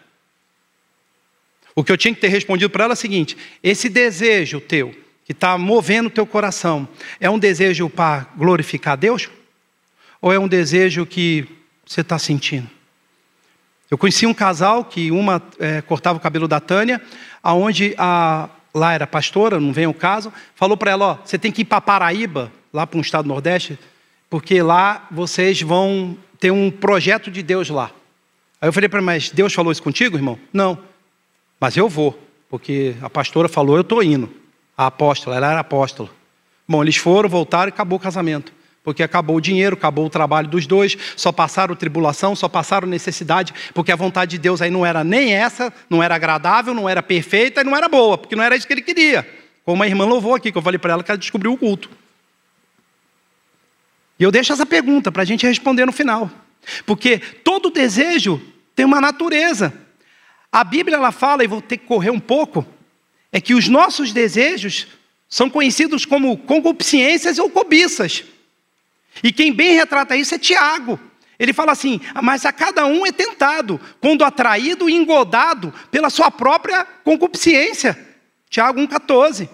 [1.74, 4.94] O que eu tinha que ter respondido para ela é o seguinte: esse desejo teu,
[5.24, 6.87] que está movendo o teu coração,
[7.18, 9.30] é um desejo para glorificar Deus?
[10.20, 11.48] Ou é um desejo que
[11.87, 12.68] você está sentindo?
[13.92, 16.98] Eu conheci um casal que uma é, cortava o cabelo da Tânia,
[17.42, 21.52] aonde a lá era pastora, não vem o caso, falou para ela, ó, você tem
[21.52, 23.78] que ir para Paraíba, lá para um estado do Nordeste,
[24.31, 27.90] porque lá vocês vão ter um projeto de Deus lá.
[28.62, 30.38] Aí eu falei para mas Deus falou isso contigo, irmão?
[30.50, 30.78] Não.
[31.61, 34.35] Mas eu vou, porque a pastora falou, eu estou indo.
[34.74, 36.09] A apóstola, ela era apóstola.
[36.66, 38.55] Bom, eles foram, voltaram e acabou o casamento.
[38.82, 43.54] Porque acabou o dinheiro, acabou o trabalho dos dois, só passaram tribulação, só passaram necessidade,
[43.72, 47.02] porque a vontade de Deus aí não era nem essa, não era agradável, não era
[47.02, 49.28] perfeita e não era boa, porque não era isso que ele queria.
[49.64, 51.88] Como a irmã louvou aqui, que eu falei para ela que ela descobriu o culto.
[54.18, 56.30] E eu deixo essa pergunta para a gente responder no final.
[56.84, 58.40] Porque todo desejo
[58.74, 59.72] tem uma natureza.
[60.50, 62.66] A Bíblia ela fala, e vou ter que correr um pouco,
[63.30, 64.88] é que os nossos desejos
[65.28, 68.24] são conhecidos como concupiscências ou cobiças.
[69.22, 70.98] E quem bem retrata isso é Tiago.
[71.38, 76.31] Ele fala assim: mas a cada um é tentado, quando atraído e engodado pela sua
[76.31, 77.98] própria concupiscência.
[78.48, 79.48] Tiago 1,14.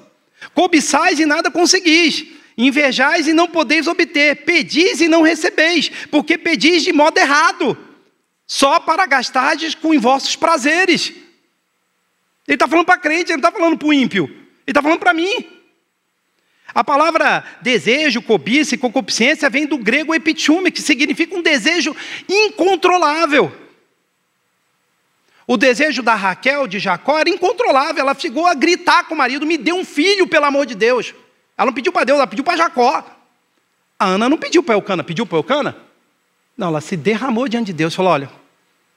[0.54, 6.82] Cobiçais e nada conseguis, invejais e não podeis obter, pedis e não recebeis, porque pedis
[6.82, 7.76] de modo errado,
[8.46, 11.12] só para gastardes com os vossos prazeres.
[12.46, 14.98] Ele está falando para crente, ele não está falando para o ímpio, ele está falando
[14.98, 15.57] para mim.
[16.74, 21.96] A palavra desejo, cobiça e concupiscência vem do grego epitume, que significa um desejo
[22.28, 23.52] incontrolável.
[25.46, 28.02] O desejo da Raquel, de Jacó, era incontrolável.
[28.02, 31.14] Ela chegou a gritar com o marido: Me dê um filho, pelo amor de Deus.
[31.56, 33.02] Ela não pediu para Deus, ela pediu para Jacó.
[33.98, 35.76] A Ana não pediu para Eucana, pediu para Eucana?
[36.56, 37.94] Não, ela se derramou diante de Deus.
[37.94, 38.30] Falou: Olha,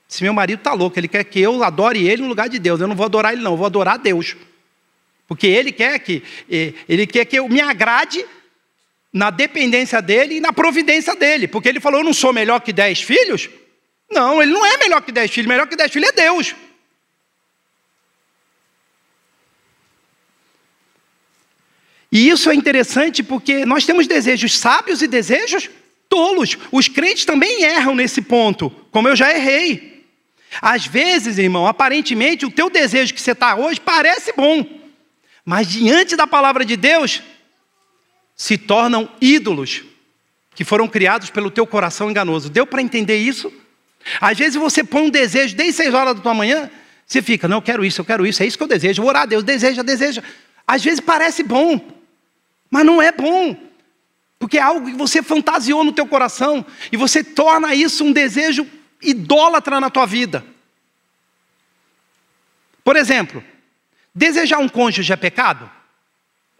[0.06, 2.82] se meu marido está louco, ele quer que eu adore ele no lugar de Deus.
[2.82, 4.36] Eu não vou adorar ele, não, eu vou adorar Deus.
[5.32, 6.22] Porque ele quer que
[6.86, 8.22] ele quer que eu me agrade
[9.10, 11.48] na dependência dele e na providência dele.
[11.48, 13.48] Porque ele falou: Eu não sou melhor que dez filhos?
[14.10, 16.54] Não, ele não é melhor que dez filhos, melhor que dez filhos é Deus.
[22.12, 25.70] E isso é interessante porque nós temos desejos sábios e desejos
[26.10, 26.58] tolos.
[26.70, 30.04] Os crentes também erram nesse ponto, como eu já errei.
[30.60, 34.81] Às vezes, irmão, aparentemente o teu desejo que você está hoje parece bom.
[35.44, 37.22] Mas diante da palavra de Deus,
[38.36, 39.82] se tornam ídolos
[40.54, 42.50] que foram criados pelo teu coração enganoso.
[42.50, 43.52] Deu para entender isso?
[44.20, 46.70] Às vezes você põe um desejo desde seis horas da tua manhã,
[47.06, 49.08] você fica, não, eu quero isso, eu quero isso, é isso que eu desejo, vou
[49.08, 50.22] orar a Deus, deseja, deseja.
[50.66, 51.80] Às vezes parece bom,
[52.70, 53.56] mas não é bom.
[54.38, 58.66] Porque é algo que você fantasiou no teu coração e você torna isso um desejo
[59.00, 60.44] idólatra na tua vida.
[62.82, 63.42] Por exemplo,
[64.14, 65.70] Desejar um cônjuge é pecado?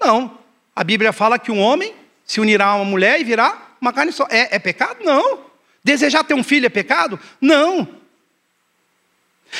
[0.00, 0.38] Não.
[0.74, 4.12] A Bíblia fala que um homem se unirá a uma mulher e virá uma carne
[4.12, 4.26] só.
[4.30, 5.04] É, é pecado?
[5.04, 5.44] Não.
[5.84, 7.18] Desejar ter um filho é pecado?
[7.40, 8.00] Não.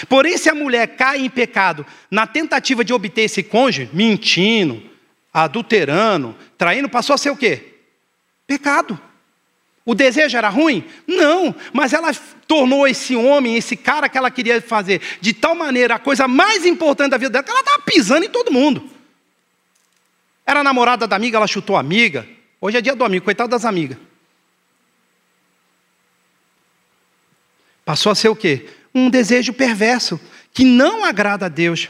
[0.08, 4.82] Porém, se a mulher cai em pecado na tentativa de obter esse cônjuge, mentindo,
[5.32, 7.74] adulterando, traindo, passou a ser o quê?
[8.46, 8.98] Pecado.
[9.84, 10.84] O desejo era ruim?
[11.06, 12.10] Não, mas ela
[12.46, 16.66] tornou esse homem, esse cara que ela queria fazer, de tal maneira a coisa mais
[16.66, 18.88] importante da vida dela, que ela estava pisando em todo mundo.
[20.46, 22.26] Era namorada da amiga, ela chutou a amiga.
[22.60, 23.96] Hoje é dia do amigo, coitado das amigas.
[27.84, 28.68] Passou a ser o quê?
[28.94, 30.20] Um desejo perverso,
[30.52, 31.88] que não agrada a Deus.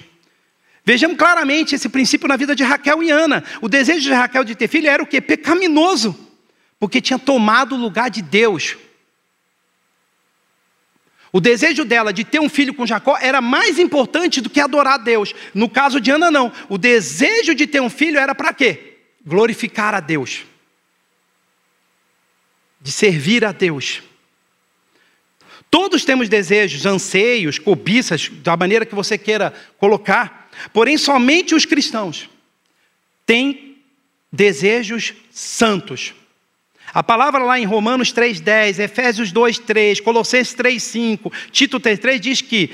[0.85, 3.45] Vejamos claramente esse princípio na vida de Raquel e Ana.
[3.61, 5.21] O desejo de Raquel de ter filho era o quê?
[5.21, 6.31] Pecaminoso
[6.83, 8.77] porque tinha tomado o lugar de Deus.
[11.33, 14.95] O desejo dela de ter um filho com Jacó era mais importante do que adorar
[14.95, 15.35] a Deus.
[15.55, 16.53] No caso de Ana, não.
[16.68, 18.99] O desejo de ter um filho era para quê?
[19.25, 20.45] Glorificar a Deus,
[22.81, 24.03] de servir a Deus.
[25.71, 32.29] Todos temos desejos, anseios, cobiças, da maneira que você queira colocar, porém, somente os cristãos
[33.25, 33.79] têm
[34.31, 36.12] desejos santos.
[36.94, 42.71] A palavra lá em Romanos 3,10, Efésios 2,3, Colossenses 3,5, Tito 3,3 diz que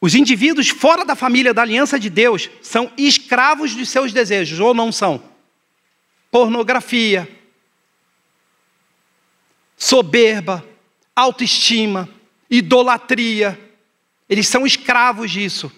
[0.00, 4.74] os indivíduos fora da família da aliança de Deus são escravos de seus desejos, ou
[4.74, 5.22] não são?
[6.30, 7.28] Pornografia,
[9.76, 10.64] soberba,
[11.14, 12.08] autoestima,
[12.50, 13.58] idolatria.
[14.28, 15.70] Eles são escravos disso.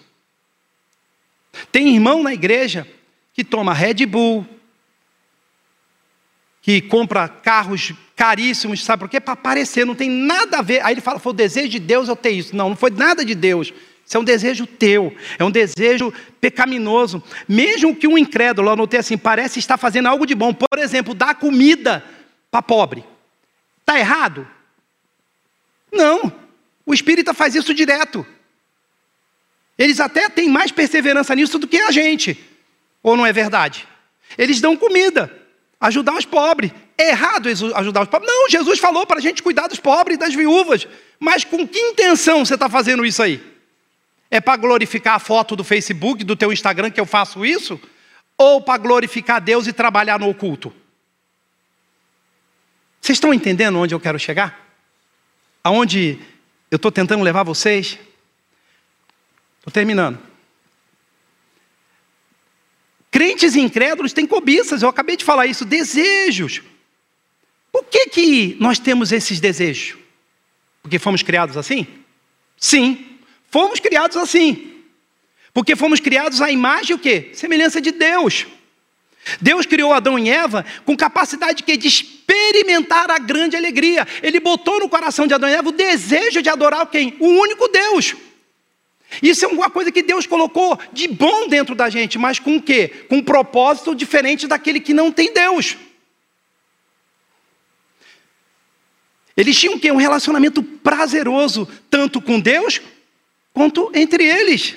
[1.71, 2.87] Tem irmão na igreja
[3.33, 4.47] que toma Red Bull,
[6.61, 9.19] que compra carros caríssimos, sabe por quê?
[9.19, 10.85] Para aparecer, não tem nada a ver.
[10.85, 12.55] Aí ele fala, foi o desejo de Deus eu ter isso.
[12.55, 13.73] Não, não foi nada de Deus.
[14.05, 17.23] Isso é um desejo teu, é um desejo pecaminoso.
[17.47, 20.53] Mesmo que um incrédulo, eu anotei assim, parece estar fazendo algo de bom.
[20.53, 22.03] Por exemplo, dar comida
[22.51, 23.03] para pobre.
[23.79, 24.47] Está errado?
[25.91, 26.31] Não.
[26.85, 28.25] O espírita faz isso direto.
[29.77, 32.37] Eles até têm mais perseverança nisso do que a gente.
[33.01, 33.87] Ou não é verdade?
[34.37, 35.40] Eles dão comida,
[35.81, 36.71] ajudar os pobres.
[36.95, 38.31] É errado ajudar os pobres?
[38.31, 40.87] Não, Jesus falou para a gente cuidar dos pobres e das viúvas.
[41.19, 43.43] Mas com que intenção você está fazendo isso aí?
[44.29, 47.81] É para glorificar a foto do Facebook, do teu Instagram que eu faço isso?
[48.37, 50.73] Ou para glorificar Deus e trabalhar no oculto?
[53.01, 54.67] Vocês estão entendendo onde eu quero chegar?
[55.63, 56.19] Aonde
[56.69, 57.97] eu estou tentando levar vocês?
[59.57, 60.30] Estou terminando.
[63.21, 66.63] Crentes incrédulos têm cobiças, eu acabei de falar isso, desejos.
[67.71, 69.95] Por que, que nós temos esses desejos?
[70.81, 71.85] Porque fomos criados assim?
[72.57, 74.73] Sim, fomos criados assim.
[75.53, 77.29] Porque fomos criados à imagem o quê?
[77.35, 78.47] Semelhança de Deus.
[79.39, 84.07] Deus criou Adão e Eva com capacidade de experimentar a grande alegria.
[84.23, 87.15] Ele botou no coração de Adão e Eva o desejo de adorar quem?
[87.19, 88.15] O único Deus.
[89.21, 92.61] Isso é uma coisa que Deus colocou de bom dentro da gente, mas com o
[92.61, 93.05] quê?
[93.09, 95.77] Com um propósito diferente daquele que não tem Deus.
[99.35, 99.91] Eles tinham o quê?
[99.91, 102.81] Um relacionamento prazeroso, tanto com Deus
[103.53, 104.75] quanto entre eles.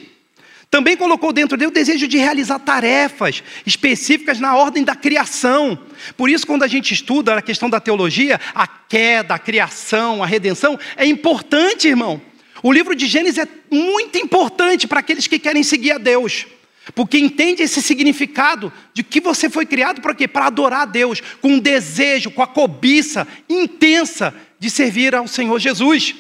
[0.70, 5.78] Também colocou dentro dele o desejo de realizar tarefas específicas na ordem da criação.
[6.16, 10.26] Por isso, quando a gente estuda a questão da teologia, a queda, a criação, a
[10.26, 12.20] redenção, é importante, irmão.
[12.64, 16.46] O livro de Gênesis é muito importante para aqueles que querem seguir a Deus.
[16.94, 20.26] Porque entende esse significado de que você foi criado para quê?
[20.26, 25.58] Para adorar a Deus, com um desejo, com a cobiça intensa de servir ao Senhor
[25.58, 26.14] Jesus.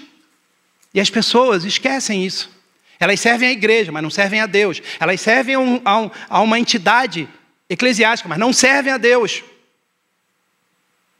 [0.92, 2.50] E as pessoas esquecem isso.
[3.00, 4.82] Elas servem à igreja, mas não servem a Deus.
[5.00, 7.26] Elas servem a, um, a, um, a uma entidade
[7.70, 9.42] eclesiástica, mas não servem a Deus.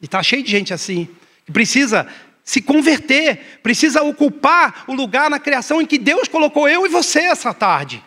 [0.03, 1.09] E está cheio de gente assim,
[1.47, 2.07] que precisa
[2.45, 7.21] se converter, precisa ocupar o lugar na criação em que Deus colocou eu e você
[7.21, 8.05] essa tarde,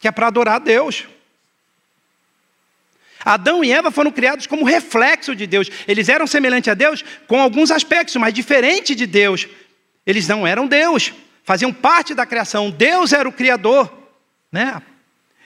[0.00, 1.04] que é para adorar a Deus.
[3.24, 5.70] Adão e Eva foram criados como reflexo de Deus.
[5.86, 9.46] Eles eram semelhantes a Deus com alguns aspectos, mas diferente de Deus.
[10.04, 11.12] Eles não eram Deus,
[11.44, 12.70] faziam parte da criação.
[12.70, 13.90] Deus era o criador,
[14.52, 14.82] né?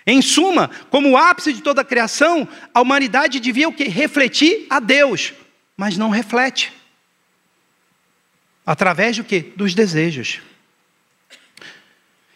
[0.05, 4.67] Em suma, como o ápice de toda a criação, a humanidade devia o que refletir
[4.71, 5.35] a Deus,
[5.77, 6.73] mas não reflete.
[8.69, 9.41] Através do que?
[9.57, 10.43] Dos desejos.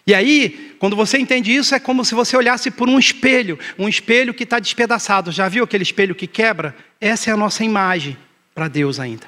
[0.07, 3.87] E aí, quando você entende isso, é como se você olhasse por um espelho, um
[3.87, 5.31] espelho que está despedaçado.
[5.31, 6.75] Já viu aquele espelho que quebra?
[6.99, 8.17] Essa é a nossa imagem
[8.55, 9.27] para Deus ainda.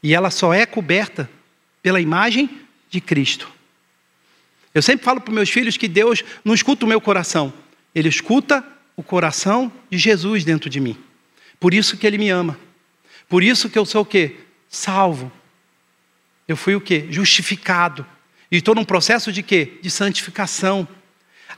[0.00, 1.28] E ela só é coberta
[1.82, 2.48] pela imagem
[2.88, 3.50] de Cristo.
[4.72, 7.52] Eu sempre falo para meus filhos que Deus não escuta o meu coração,
[7.92, 8.64] Ele escuta
[8.94, 10.96] o coração de Jesus dentro de mim.
[11.58, 12.56] Por isso que Ele me ama.
[13.28, 14.36] Por isso que eu sou o quê?
[14.74, 15.30] Salvo.
[16.46, 17.06] Eu fui o quê?
[17.10, 18.06] Justificado.
[18.50, 19.78] E estou num processo de quê?
[19.80, 20.86] De santificação.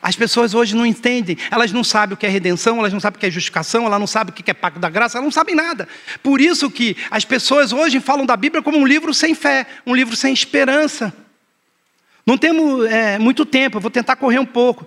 [0.00, 3.16] As pessoas hoje não entendem, elas não sabem o que é redenção, elas não sabem
[3.16, 5.32] o que é justificação, elas não sabem o que é pacto da graça, elas não
[5.32, 5.88] sabem nada.
[6.22, 9.94] Por isso que as pessoas hoje falam da Bíblia como um livro sem fé, um
[9.94, 11.12] livro sem esperança.
[12.26, 14.86] Não temos é, muito tempo, eu vou tentar correr um pouco.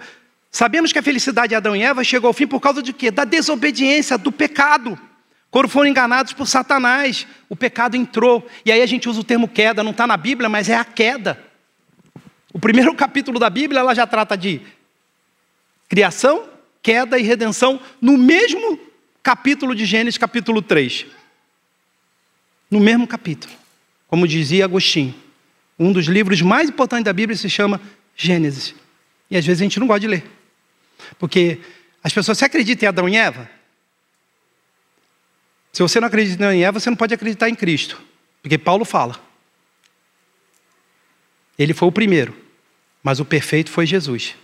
[0.52, 3.12] Sabemos que a felicidade de Adão e Eva chegou ao fim por causa de quê?
[3.12, 4.98] Da desobediência, do pecado.
[5.52, 8.48] Quando foram enganados por Satanás, o pecado entrou.
[8.64, 10.86] E aí a gente usa o termo queda, não está na Bíblia, mas é a
[10.86, 11.40] queda.
[12.54, 14.62] O primeiro capítulo da Bíblia ela já trata de
[15.88, 16.48] criação,
[16.84, 18.80] queda e redenção, no mesmo
[19.24, 21.08] capítulo de Gênesis, capítulo 3.
[22.70, 23.54] No mesmo capítulo.
[24.08, 25.16] Como dizia Agostinho,
[25.78, 27.82] um dos livros mais importantes da Bíblia se chama
[28.16, 28.76] Gênesis.
[29.32, 30.24] E às vezes a gente não gosta de ler.
[31.18, 31.60] Porque
[32.04, 33.50] as pessoas se acreditam em Adão e Eva,
[35.72, 38.02] se você não acredita em Eva, você não pode acreditar em Cristo.
[38.42, 39.20] Porque Paulo fala.
[41.58, 42.36] Ele foi o primeiro,
[43.04, 44.36] mas o perfeito foi Jesus.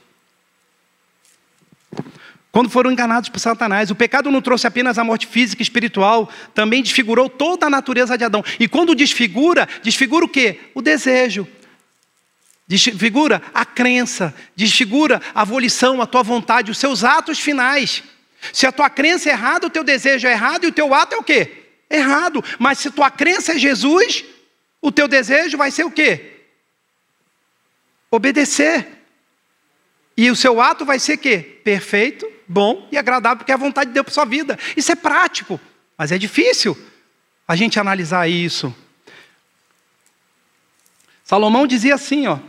[2.51, 6.29] Quando foram enganados por Satanás, o pecado não trouxe apenas a morte física e espiritual,
[6.53, 8.43] também desfigurou toda a natureza de Adão.
[8.57, 10.59] E quando desfigura, desfigura o quê?
[10.73, 11.47] O desejo.
[12.67, 18.03] Desfigura a crença, desfigura a volição, a tua vontade, os seus atos finais.
[18.53, 21.15] Se a tua crença é errada, o teu desejo é errado e o teu ato
[21.15, 21.65] é o quê?
[21.89, 22.43] Errado.
[22.59, 24.23] Mas se tua crença é Jesus,
[24.81, 26.43] o teu desejo vai ser o quê?
[28.11, 28.87] Obedecer.
[30.17, 31.59] E o seu ato vai ser quê?
[31.63, 34.57] Perfeito, bom e agradável, porque é a vontade de Deus para sua vida.
[34.77, 35.59] Isso é prático,
[35.97, 36.77] mas é difícil
[37.47, 38.73] a gente analisar isso.
[41.23, 42.39] Salomão dizia assim, ó: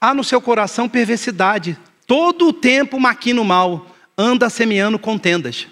[0.00, 5.66] há no seu coração perversidade, todo o tempo maquina o mal anda semeando contendas.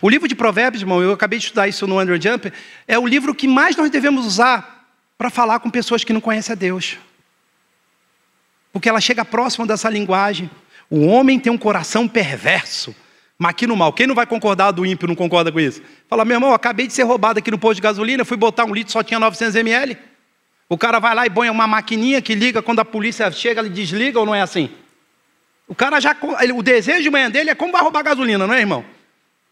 [0.00, 2.52] O livro de Provérbios, irmão, eu acabei de estudar isso no Andrew Jump,
[2.86, 4.86] é o livro que mais nós devemos usar
[5.16, 6.98] para falar com pessoas que não conhecem a Deus.
[8.72, 10.48] porque ela chega próxima dessa linguagem.
[10.88, 12.94] O homem tem um coração perverso,
[13.38, 13.92] maquina o mal.
[13.92, 15.82] Quem não vai concordar do ímpio não concorda com isso?
[16.08, 18.74] Fala, meu irmão, acabei de ser roubado aqui no posto de gasolina, fui botar um
[18.74, 19.96] litro, só tinha 900 ml.
[20.68, 23.70] O cara vai lá e põe uma maquininha que liga, quando a polícia chega, ele
[23.70, 24.70] desliga ou não é assim?
[25.70, 26.16] O cara já,
[26.52, 28.84] o desejo de manhã dele é como vai roubar gasolina, não é, irmão?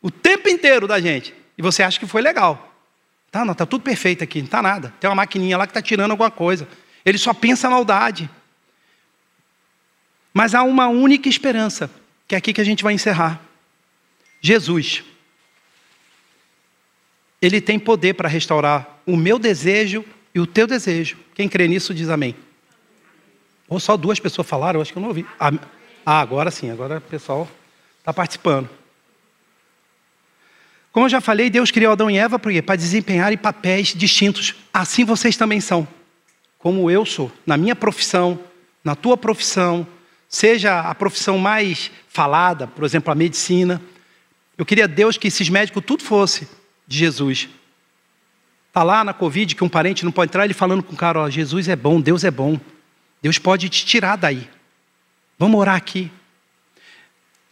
[0.03, 1.33] O tempo inteiro da gente.
[1.57, 2.75] E você acha que foi legal.
[3.31, 4.93] Tá, não, tá tudo perfeito aqui, não tá nada.
[4.99, 6.67] Tem uma maquininha lá que está tirando alguma coisa.
[7.05, 8.29] Ele só pensa maldade.
[10.35, 11.89] Mas há uma única esperança,
[12.27, 13.41] que é aqui que a gente vai encerrar.
[14.41, 15.05] Jesus.
[17.41, 20.05] Ele tem poder para restaurar o meu desejo
[20.35, 21.17] e o teu desejo.
[21.33, 22.35] Quem crê nisso diz amém.
[23.69, 25.25] Ou só duas pessoas falaram, eu acho que eu não ouvi.
[26.05, 27.49] Ah, agora sim, agora o pessoal
[27.99, 28.69] está participando.
[30.91, 34.55] Como eu já falei, Deus criou Adão e Eva para desempenharem papéis distintos.
[34.73, 35.87] Assim vocês também são.
[36.59, 38.39] Como eu sou, na minha profissão,
[38.83, 39.87] na tua profissão,
[40.29, 43.81] seja a profissão mais falada, por exemplo, a medicina.
[44.57, 46.49] Eu queria Deus que esses médicos tudo fosse
[46.87, 47.49] de Jesus.
[48.67, 51.29] Está lá na Covid que um parente não pode entrar, ele falando com o cara,
[51.31, 52.59] Jesus é bom, Deus é bom.
[53.23, 54.49] Deus pode te tirar daí.
[55.39, 56.11] Vamos orar aqui.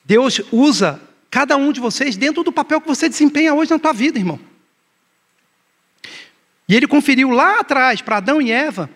[0.04, 3.92] Deus usa cada um de vocês dentro do papel que você desempenha hoje na tua
[3.92, 4.40] vida, irmão.
[6.68, 8.90] E ele conferiu lá atrás para Adão e Eva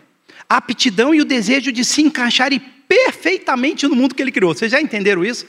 [0.48, 4.52] a aptidão e o desejo de se encaixarem perfeitamente no mundo que ele criou.
[4.52, 5.46] Vocês já entenderam isso?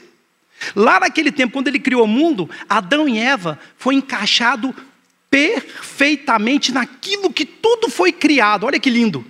[0.76, 4.72] Lá naquele tempo, quando ele criou o mundo, Adão e Eva foi encaixado
[5.28, 8.64] perfeitamente naquilo que tudo foi criado.
[8.64, 9.26] Olha que lindo.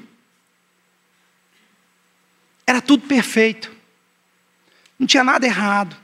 [2.66, 3.72] Era tudo perfeito.
[5.03, 5.96] Não tinha nada errado.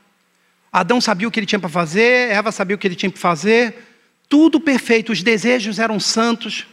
[0.73, 3.21] Adão sabia o que ele tinha para fazer, Eva sabia o que ele tinha para
[3.21, 3.77] fazer.
[4.29, 5.13] Tudo perfeito.
[5.13, 6.67] Os desejos eram santos,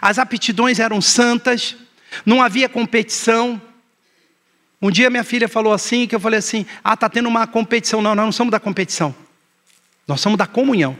[0.00, 1.76] as aptidões eram santas,
[2.26, 3.62] não havia competição.
[4.82, 8.02] Um dia minha filha falou assim, que eu falei assim, ah, está tendo uma competição.
[8.02, 9.14] Não, nós não somos da competição.
[10.08, 10.98] Nós somos da comunhão.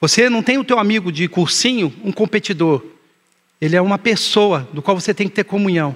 [0.00, 2.82] Você não tem o teu amigo de cursinho, um competidor.
[3.60, 5.94] Ele é uma pessoa do qual você tem que ter comunhão.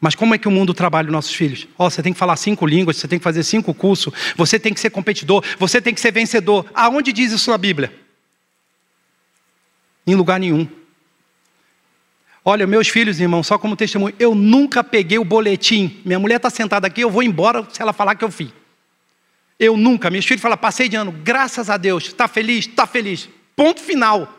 [0.00, 1.66] Mas como é que o mundo trabalha os nossos filhos?
[1.76, 4.72] Oh, você tem que falar cinco línguas, você tem que fazer cinco cursos, você tem
[4.72, 6.64] que ser competidor, você tem que ser vencedor.
[6.72, 7.92] Aonde diz isso na Bíblia?
[10.06, 10.68] Em lugar nenhum.
[12.44, 16.00] Olha, meus filhos, irmão, só como testemunho, eu nunca peguei o boletim.
[16.04, 18.48] Minha mulher está sentada aqui, eu vou embora se ela falar que eu fiz.
[19.58, 20.08] Eu nunca.
[20.08, 22.04] Meus filhos falam, passei de ano, graças a Deus.
[22.06, 22.66] Está feliz?
[22.66, 23.28] Está feliz.
[23.56, 24.32] Ponto final.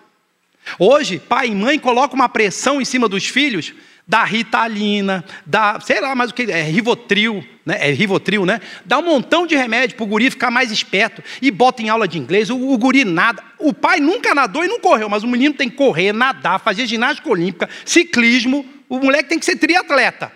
[0.79, 3.73] Hoje, pai e mãe colocam uma pressão em cima dos filhos
[4.09, 7.77] da Ritalina, da, sei lá mais o que, é Rivotril, né?
[7.79, 8.59] É Rivotril, né?
[8.83, 12.07] Dá um montão de remédio para o guri ficar mais esperto e bota em aula
[12.07, 12.49] de inglês.
[12.49, 13.43] O, o, guri nada.
[13.59, 16.87] O pai nunca nadou e não correu, mas o menino tem que correr, nadar, fazer
[16.87, 18.65] ginástica olímpica, ciclismo.
[18.89, 20.31] O moleque tem que ser triatleta.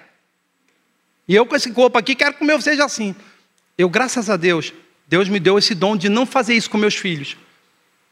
[1.28, 3.15] E eu com esse corpo aqui quero que o meu seja assim.
[3.76, 4.71] Eu, graças a Deus,
[5.07, 7.36] Deus me deu esse dom de não fazer isso com meus filhos.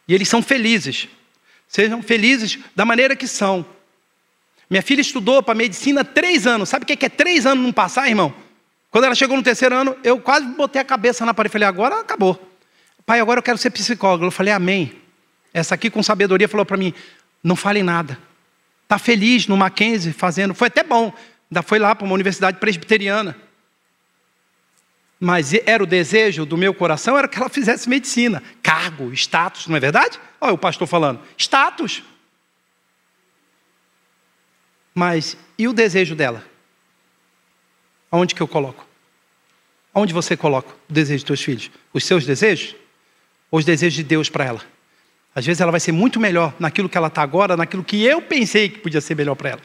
[0.07, 1.07] E eles são felizes.
[1.67, 3.63] Sejam felizes da maneira que são.
[4.71, 6.69] Minha filha estudou para medicina três anos.
[6.69, 8.33] Sabe o que é três anos não passar, irmão?
[8.89, 11.51] Quando ela chegou no terceiro ano, eu quase botei a cabeça na parede.
[11.51, 12.41] Falei, agora acabou.
[13.05, 14.23] Pai, agora eu quero ser psicólogo.
[14.23, 14.93] Eu falei, amém.
[15.53, 16.93] Essa aqui com sabedoria falou para mim,
[17.43, 18.17] não fale nada.
[18.83, 20.53] Está feliz no Mackenzie fazendo.
[20.53, 21.13] Foi até bom.
[21.51, 23.35] Ainda foi lá para uma universidade presbiteriana.
[25.19, 28.41] Mas era o desejo do meu coração, era que ela fizesse medicina.
[28.63, 30.17] Cargo, status, não é verdade?
[30.39, 31.19] Olha o pastor falando.
[31.37, 32.03] Status.
[34.93, 36.45] Mas e o desejo dela?
[38.11, 38.85] Aonde que eu coloco?
[39.93, 41.71] Aonde você coloca o desejo dos teus filhos?
[41.93, 42.75] Os seus desejos?
[43.49, 44.61] Ou os desejos de Deus para ela?
[45.33, 48.21] Às vezes ela vai ser muito melhor naquilo que ela está agora, naquilo que eu
[48.21, 49.61] pensei que podia ser melhor para ela.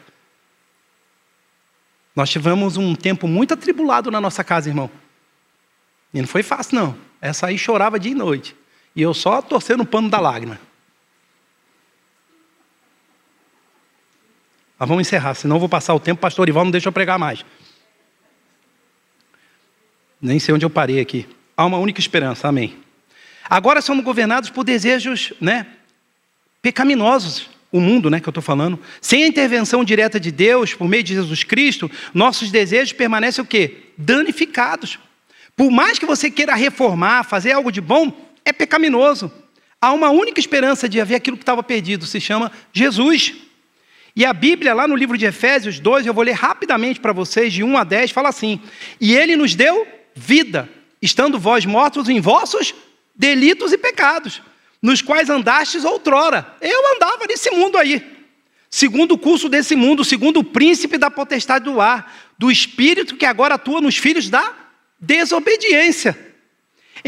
[2.15, 4.89] Nós tivemos um tempo muito atribulado na nossa casa, irmão.
[6.13, 6.97] E não foi fácil, não.
[7.21, 8.55] Essa aí chorava dia e noite.
[8.95, 10.59] E eu só torcendo o pano da lágrima.
[14.77, 17.17] Mas vamos encerrar, senão eu vou passar o tempo, pastor Ival não deixa eu pregar
[17.17, 17.43] mais.
[20.21, 21.27] Nem sei onde eu parei aqui.
[21.55, 22.77] Há uma única esperança, amém.
[23.49, 25.65] Agora somos governados por desejos, né,
[26.61, 28.79] pecaminosos, o mundo, né, que eu estou falando.
[29.01, 33.47] Sem a intervenção direta de Deus, por meio de Jesus Cristo, nossos desejos permanecem o
[33.47, 33.91] quê?
[33.97, 34.99] Danificados.
[35.55, 38.11] Por mais que você queira reformar, fazer algo de bom,
[38.45, 39.31] é pecaminoso.
[39.81, 43.46] Há uma única esperança de haver aquilo que estava perdido, se chama Jesus.
[44.17, 47.53] E a Bíblia, lá no livro de Efésios 2, eu vou ler rapidamente para vocês,
[47.53, 48.59] de 1 a 10, fala assim:
[48.99, 50.67] E ele nos deu vida,
[50.99, 52.73] estando vós mortos em vossos
[53.13, 54.41] delitos e pecados,
[54.81, 56.51] nos quais andastes outrora.
[56.59, 58.03] Eu andava nesse mundo aí,
[58.71, 63.25] segundo o curso desse mundo, segundo o príncipe da potestade do ar, do espírito que
[63.25, 64.51] agora atua nos filhos da
[64.99, 66.26] desobediência,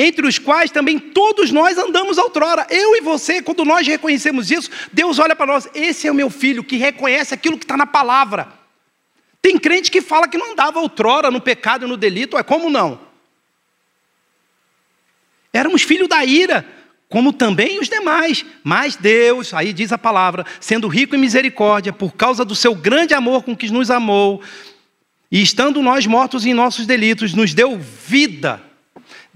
[0.02, 2.66] entre os quais também todos nós andamos outrora.
[2.70, 6.30] Eu e você, quando nós reconhecemos isso, Deus olha para nós: esse é o meu
[6.30, 8.48] filho que reconhece aquilo que está na palavra.
[9.42, 12.70] Tem crente que fala que não andava outrora no pecado e no delito, é como
[12.70, 13.00] não?
[15.52, 16.66] Éramos filhos da ira,
[17.10, 18.46] como também os demais.
[18.64, 23.14] Mas Deus, aí diz a palavra, sendo rico em misericórdia, por causa do seu grande
[23.14, 24.42] amor com que nos amou,
[25.30, 28.62] e estando nós mortos em nossos delitos, nos deu vida,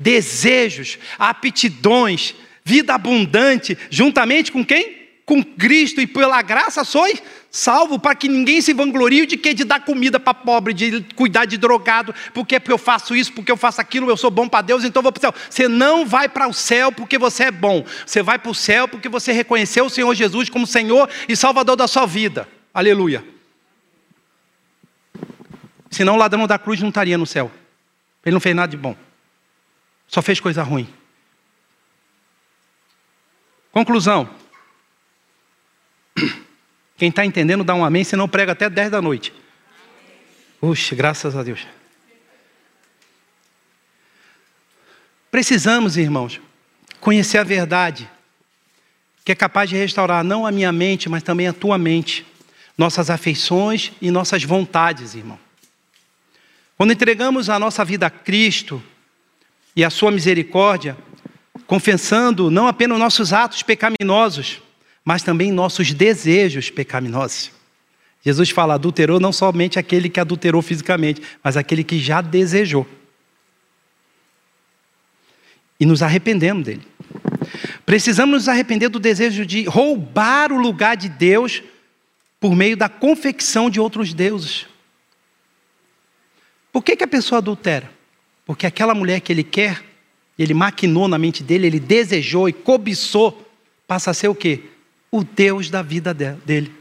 [0.04, 5.02] desejos, aptidões, vida abundante, juntamente com quem?
[5.26, 7.22] Com Cristo, e pela graça sois
[7.56, 11.46] salvo para que ninguém se vanglorie de que de dar comida para pobre, de cuidar
[11.46, 14.84] de drogado, porque eu faço isso, porque eu faço aquilo, eu sou bom para Deus,
[14.84, 15.36] então vou para o céu.
[15.48, 17.86] Você não vai para o céu porque você é bom.
[18.04, 21.76] Você vai para o céu porque você reconheceu o Senhor Jesus como Senhor e Salvador
[21.76, 22.50] da sua vida.
[22.74, 23.24] Aleluia.
[25.92, 27.52] Senão o ladrão da cruz não estaria no céu.
[28.26, 28.96] Ele não fez nada de bom.
[30.14, 30.88] Só fez coisa ruim.
[33.72, 34.30] Conclusão.
[36.96, 39.34] Quem está entendendo, dá um amém, senão prega até 10 da noite.
[40.60, 41.66] Puxa, graças a Deus.
[45.32, 46.40] Precisamos, irmãos,
[47.02, 48.08] conhecer a verdade,
[49.26, 52.24] que é capaz de restaurar não a minha mente, mas também a tua mente,
[52.78, 55.40] nossas afeições e nossas vontades, irmão.
[56.78, 58.80] Quando entregamos a nossa vida a Cristo
[59.76, 60.98] e a Sua misericórdia,
[61.66, 64.62] confessando não apenas nossos atos pecaminosos,
[65.04, 67.52] mas também nossos desejos pecaminosos.
[68.24, 72.88] Jesus fala: adulterou não somente aquele que adulterou fisicamente, mas aquele que já desejou.
[75.80, 76.88] E nos arrependemos dele.
[77.86, 81.62] Precisamos nos arrepender do desejo de roubar o lugar de Deus
[82.40, 84.68] por meio da confecção de outros deuses.
[86.72, 87.92] Por que, que a pessoa adultera?
[88.46, 89.84] Porque aquela mulher que ele quer,
[90.38, 93.50] ele maquinou na mente dele, ele desejou e cobiçou,
[93.88, 94.64] passa a ser o quê?
[95.14, 96.74] o Deus da vida dele.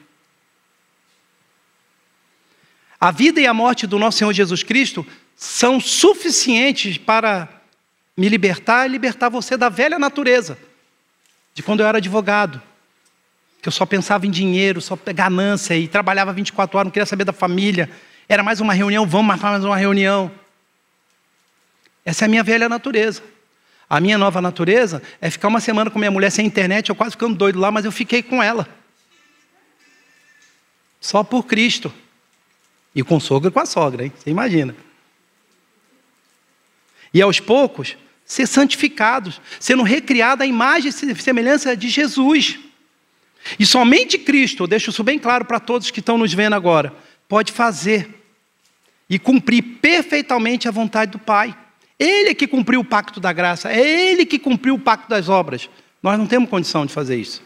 [2.98, 5.06] A vida e a morte do nosso Senhor Jesus Cristo
[5.36, 7.46] são suficientes para
[8.16, 10.56] me libertar e libertar você da velha natureza,
[11.52, 12.62] de quando eu era advogado,
[13.60, 17.24] que eu só pensava em dinheiro, só ganância e trabalhava 24 horas, não queria saber
[17.24, 17.90] da família.
[18.26, 20.30] Era mais uma reunião, vamos mais uma reunião.
[22.04, 23.22] Essa é a minha velha natureza.
[23.88, 27.12] A minha nova natureza é ficar uma semana com minha mulher sem internet, eu quase
[27.12, 28.66] ficando doido lá, mas eu fiquei com ela.
[31.00, 31.92] Só por Cristo.
[32.94, 34.12] E com o sogro e com a sogra, hein?
[34.16, 34.74] Você imagina.
[37.12, 42.58] E aos poucos, ser santificados, sendo recriada a imagem e semelhança de Jesus.
[43.58, 46.94] E somente Cristo, eu deixo isso bem claro para todos que estão nos vendo agora,
[47.28, 48.08] pode fazer
[49.08, 51.56] e cumprir perfeitamente a vontade do Pai.
[52.02, 55.28] Ele é que cumpriu o pacto da graça, é Ele que cumpriu o pacto das
[55.28, 55.70] obras.
[56.02, 57.42] Nós não temos condição de fazer isso.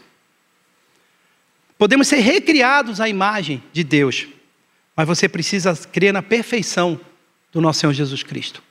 [1.77, 4.27] Podemos ser recriados à imagem de Deus,
[4.95, 6.99] mas você precisa crer na perfeição
[7.51, 8.63] do nosso Senhor Jesus Cristo.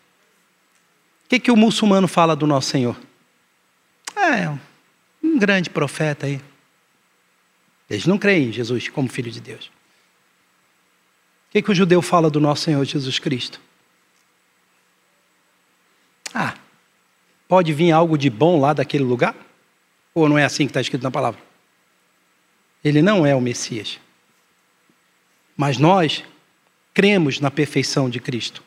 [1.25, 2.97] O que, que o muçulmano fala do nosso Senhor?
[4.17, 4.49] É,
[5.23, 6.41] um grande profeta aí.
[7.89, 9.67] Eles não creem em Jesus como Filho de Deus.
[11.49, 13.61] O que, que o judeu fala do nosso Senhor Jesus Cristo?
[16.39, 16.55] Ah,
[17.49, 19.35] pode vir algo de bom lá daquele lugar?
[20.13, 21.41] Ou não é assim que está escrito na palavra?
[22.85, 23.99] Ele não é o Messias.
[25.57, 26.23] Mas nós
[26.93, 28.63] cremos na perfeição de Cristo.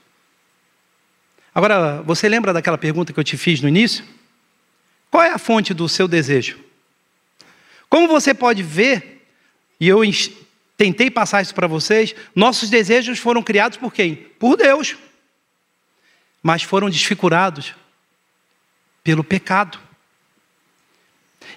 [1.54, 4.04] Agora, você lembra daquela pergunta que eu te fiz no início?
[5.12, 6.58] Qual é a fonte do seu desejo?
[7.88, 9.28] Como você pode ver,
[9.80, 10.02] e eu
[10.76, 14.16] tentei passar isso para vocês, nossos desejos foram criados por quem?
[14.16, 14.98] Por Deus
[16.42, 17.74] mas foram desfigurados
[19.04, 19.80] pelo pecado.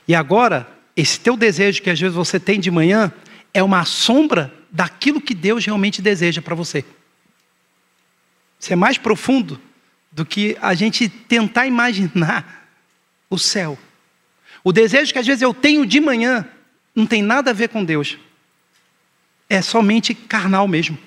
[0.06, 3.12] E agora, esse teu desejo que às vezes você tem de manhã
[3.54, 6.84] é uma sombra daquilo que Deus realmente deseja para você.
[8.58, 9.60] Isso é mais profundo
[10.10, 12.68] do que a gente tentar imaginar
[13.28, 13.78] o céu.
[14.62, 16.48] O desejo que às vezes eu tenho de manhã
[16.94, 18.18] não tem nada a ver com Deus.
[19.48, 20.98] É somente carnal mesmo.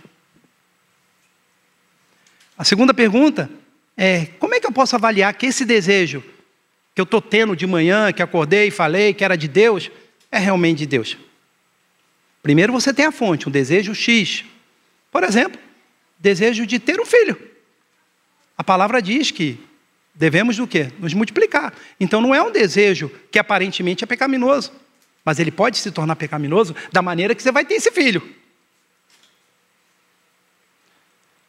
[2.58, 3.50] A segunda pergunta
[3.98, 6.24] é, como é que eu posso avaliar que esse desejo
[6.94, 9.92] que eu estou tendo de manhã, que acordei e falei que era de Deus,
[10.32, 11.18] é realmente de Deus?
[12.42, 14.46] Primeiro você tem a fonte, um desejo X.
[15.12, 15.60] Por exemplo,
[16.20, 17.38] desejo de ter um filho.
[18.58, 19.60] A palavra diz que
[20.14, 20.92] devemos do quê?
[21.00, 21.74] Nos multiplicar.
[22.00, 24.72] Então não é um desejo que aparentemente é pecaminoso.
[25.24, 28.22] mas ele pode se tornar pecaminoso da maneira que você vai ter esse filho.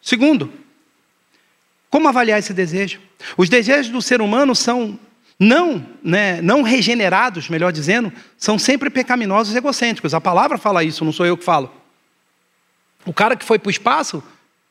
[0.01, 0.51] Segundo,
[1.91, 3.01] como avaliar esse desejo?
[3.37, 4.99] Os desejos do ser humano são
[5.39, 10.15] não, né, não regenerados, melhor dizendo, são sempre pecaminosos e egocêntricos.
[10.15, 11.73] A palavra fala isso, não sou eu que falo.
[13.05, 14.23] O cara que foi para o espaço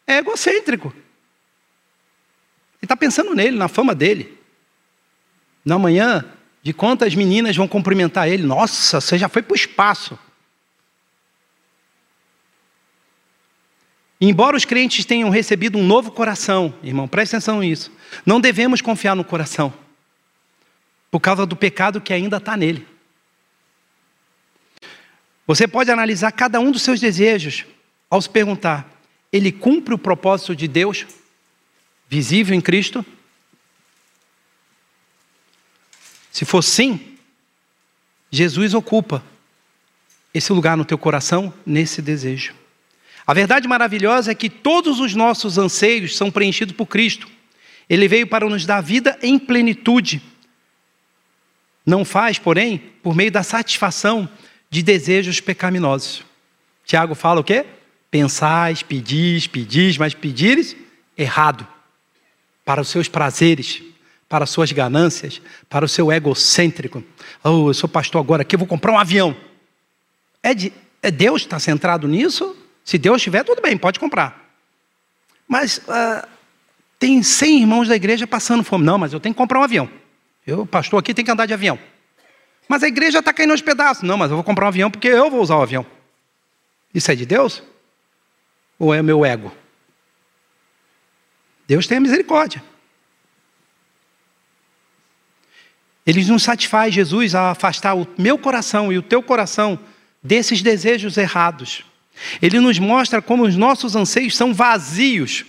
[0.05, 0.87] é egocêntrico.
[0.89, 4.37] Ele está pensando nele, na fama dele.
[5.63, 6.25] Na manhã,
[6.61, 8.43] de quantas meninas vão cumprimentar ele.
[8.43, 10.19] Nossa, você já foi para o espaço.
[14.19, 17.91] Embora os crentes tenham recebido um novo coração, irmão, preste atenção nisso.
[18.25, 19.73] Não devemos confiar no coração,
[21.11, 22.87] por causa do pecado que ainda está nele.
[25.45, 27.65] Você pode analisar cada um dos seus desejos
[28.09, 28.89] ao se perguntar:
[29.31, 31.05] ele cumpre o propósito de Deus,
[32.07, 33.05] visível em Cristo?
[36.31, 37.17] Se for sim,
[38.31, 39.23] Jesus ocupa
[40.33, 42.53] esse lugar no teu coração, nesse desejo.
[43.27, 47.27] A verdade maravilhosa é que todos os nossos anseios são preenchidos por Cristo.
[47.89, 50.21] Ele veio para nos dar vida em plenitude.
[51.85, 54.29] Não faz, porém, por meio da satisfação
[54.69, 56.23] de desejos pecaminosos.
[56.85, 57.65] Tiago fala o quê?
[58.11, 60.75] Pensais, pedis, pedis, mas pedires
[61.17, 61.67] errado.
[62.63, 63.83] Para os seus prazeres,
[64.27, 67.03] para as suas ganâncias, para o seu egocêntrico.
[67.43, 69.35] Oh, eu sou pastor agora aqui, eu vou comprar um avião.
[70.41, 72.55] É, de, é Deus que está centrado nisso?
[72.85, 74.47] Se Deus tiver, tudo bem, pode comprar.
[75.47, 76.27] Mas uh,
[76.99, 78.85] tem 100 irmãos da igreja passando fome.
[78.85, 79.89] Não, mas eu tenho que comprar um avião.
[80.45, 81.79] Eu, pastor aqui, tenho que andar de avião.
[82.69, 84.03] Mas a igreja está caindo aos pedaços.
[84.03, 85.83] Não, mas eu vou comprar um avião porque eu vou usar o avião.
[86.93, 87.63] Isso é de Deus?
[88.77, 89.51] Ou é meu ego?
[91.67, 92.63] Deus tem a misericórdia.
[96.05, 99.79] Ele nos satisfaz, Jesus, a afastar o meu coração e o teu coração
[100.21, 101.83] desses desejos errados.
[102.41, 105.45] Ele nos mostra como os nossos anseios são vazios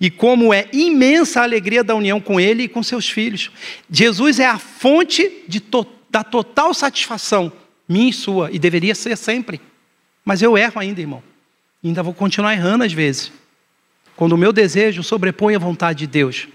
[0.00, 3.50] e como é imensa a alegria da união com Ele e com seus filhos.
[3.90, 5.28] Jesus é a fonte
[5.70, 7.52] to da total satisfação,
[7.88, 9.60] minha e sua, e deveria ser sempre.
[10.24, 11.22] Mas eu erro ainda, irmão.
[11.84, 13.32] Ainda vou continuar errando às vezes.
[14.16, 16.48] Quando o meu desejo sobrepõe a vontade de Deus.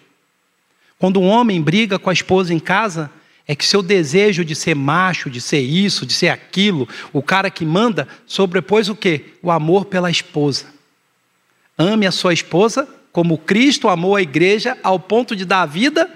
[1.00, 3.10] Quando um homem briga com a esposa em casa,
[3.48, 7.50] é que seu desejo de ser macho, de ser isso, de ser aquilo, o cara
[7.50, 9.26] que manda, sobrepôs o quê?
[9.42, 10.66] O amor pela esposa.
[11.78, 16.10] Ame a sua esposa como Cristo amou a igreja ao ponto de dar a vida,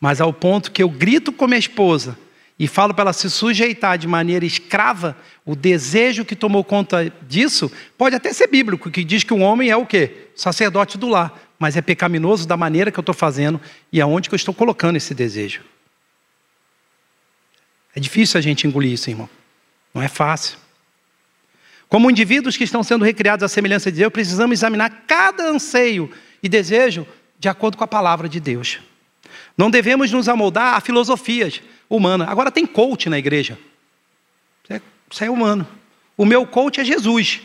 [0.00, 2.16] mas ao ponto que eu grito com minha esposa
[2.58, 7.70] e falo para ela se sujeitar de maneira escrava, o desejo que tomou conta disso
[7.98, 10.28] pode até ser bíblico, que diz que um homem é o quê?
[10.34, 13.60] Sacerdote do lar, mas é pecaminoso da maneira que eu estou fazendo
[13.92, 15.60] e aonde que eu estou colocando esse desejo.
[17.96, 19.28] É difícil a gente engolir isso, irmão.
[19.94, 20.58] Não é fácil.
[21.88, 26.48] Como indivíduos que estão sendo recriados à semelhança de Deus, precisamos examinar cada anseio e
[26.48, 27.06] desejo
[27.38, 28.80] de acordo com a palavra de Deus.
[29.56, 32.28] Não devemos nos amoldar a filosofias humanas.
[32.28, 33.58] Agora tem coach na igreja.
[35.10, 35.66] Isso é humano.
[36.16, 37.40] O meu coach é Jesus.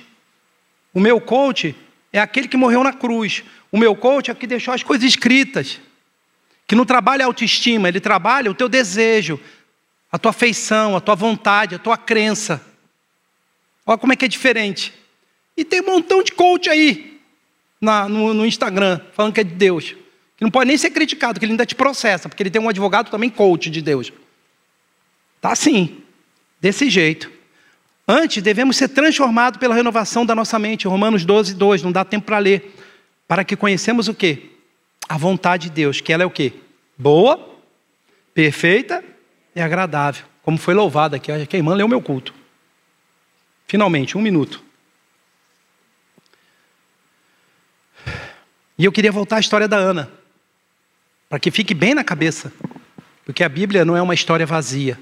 [0.94, 1.74] O meu coach
[2.12, 3.44] é aquele que morreu na cruz.
[3.72, 5.80] O meu coach é o que deixou as coisas escritas.
[6.68, 9.40] Que não trabalha a autoestima, ele trabalha o teu desejo,
[10.12, 12.62] a tua afeição, a tua vontade, a tua crença.
[13.86, 14.94] Olha como é que é diferente.
[15.56, 17.20] E tem um montão de coach aí
[17.80, 19.96] na, no, no, Instagram, falando que é de Deus.
[20.36, 22.68] Que não pode nem ser criticado, que ele ainda te processa, porque ele tem um
[22.68, 24.12] advogado também coach de Deus.
[25.40, 26.02] Tá assim,
[26.60, 27.32] desse jeito.
[28.08, 30.88] Antes, devemos ser transformados pela renovação da nossa mente.
[30.88, 32.76] Romanos 12, 2, não dá tempo para ler.
[33.28, 34.50] Para que conhecemos o quê?
[35.08, 36.54] A vontade de Deus, que ela é o quê?
[36.98, 37.58] Boa,
[38.34, 39.11] perfeita
[39.56, 40.26] é agradável.
[40.44, 42.34] Como foi louvado aqui, a irmã leu meu culto.
[43.68, 44.64] Finalmente, um minuto.
[48.78, 50.12] E eu queria voltar à história da Ana,
[51.30, 52.52] para que fique bem na cabeça,
[53.24, 55.00] porque a Bíblia não é uma história vazia.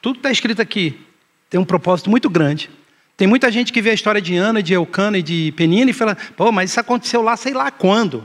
[0.00, 1.04] Tudo que está escrito aqui
[1.50, 2.70] tem um propósito muito grande.
[3.16, 5.92] Tem muita gente que vê a história de Ana, de Eucana e de Penina e
[5.94, 8.24] fala, pô, mas isso aconteceu lá sei lá quando.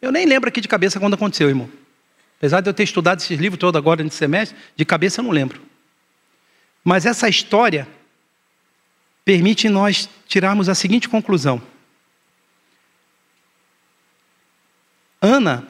[0.00, 1.68] Eu nem lembro aqui de cabeça quando aconteceu, irmão.
[2.42, 5.30] Apesar de eu ter estudado esses livros todos agora nesse semestre, de cabeça eu não
[5.30, 5.62] lembro.
[6.82, 7.86] Mas essa história
[9.24, 11.62] permite nós tirarmos a seguinte conclusão.
[15.20, 15.68] Ana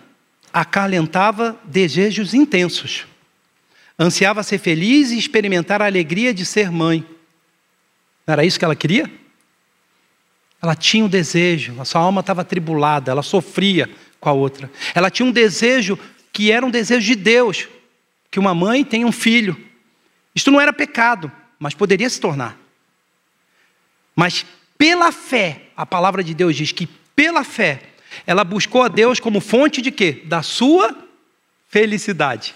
[0.51, 3.07] acalentava desejos intensos.
[3.99, 7.07] Ansiava ser feliz e experimentar a alegria de ser mãe.
[8.27, 9.13] Não era isso que ela queria?
[10.63, 14.71] Ela tinha um desejo, a sua alma estava atribulada, ela sofria com a outra.
[14.95, 15.99] Ela tinha um desejo
[16.33, 17.69] que era um desejo de Deus,
[18.31, 19.57] que uma mãe tenha um filho.
[20.35, 22.59] Isto não era pecado, mas poderia se tornar.
[24.17, 24.47] Mas
[24.79, 27.83] pela fé, a palavra de Deus diz que pela fé,
[28.27, 30.23] ela buscou a Deus como fonte de quê?
[30.25, 30.97] Da sua
[31.69, 32.55] felicidade.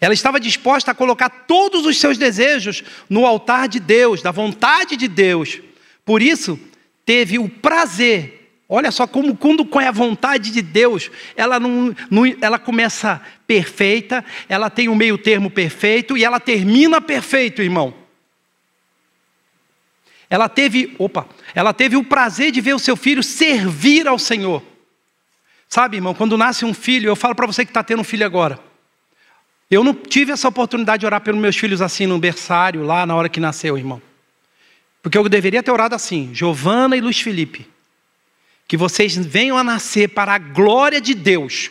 [0.00, 4.96] Ela estava disposta a colocar todos os seus desejos no altar de Deus, da vontade
[4.96, 5.60] de Deus.
[6.04, 6.58] Por isso,
[7.06, 8.41] teve o prazer.
[8.74, 14.24] Olha só como quando com a vontade de Deus, ela não, não, ela começa perfeita,
[14.48, 17.92] ela tem um meio termo perfeito e ela termina perfeito, irmão.
[20.30, 24.62] Ela teve, opa, ela teve o prazer de ver o seu filho servir ao Senhor.
[25.68, 28.24] Sabe, irmão, quando nasce um filho, eu falo para você que está tendo um filho
[28.24, 28.58] agora.
[29.70, 33.14] Eu não tive essa oportunidade de orar pelos meus filhos assim no berçário, lá na
[33.14, 34.00] hora que nasceu, irmão.
[35.02, 37.70] Porque eu deveria ter orado assim, Giovana e Luiz Felipe.
[38.72, 41.70] Que vocês venham a nascer para a glória de Deus,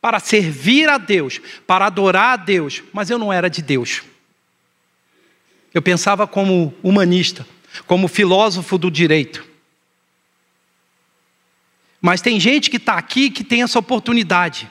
[0.00, 4.04] para servir a Deus, para adorar a Deus, mas eu não era de Deus.
[5.74, 7.44] Eu pensava como humanista
[7.88, 9.44] como filósofo do direito.
[12.00, 14.70] Mas tem gente que está aqui que tem essa oportunidade,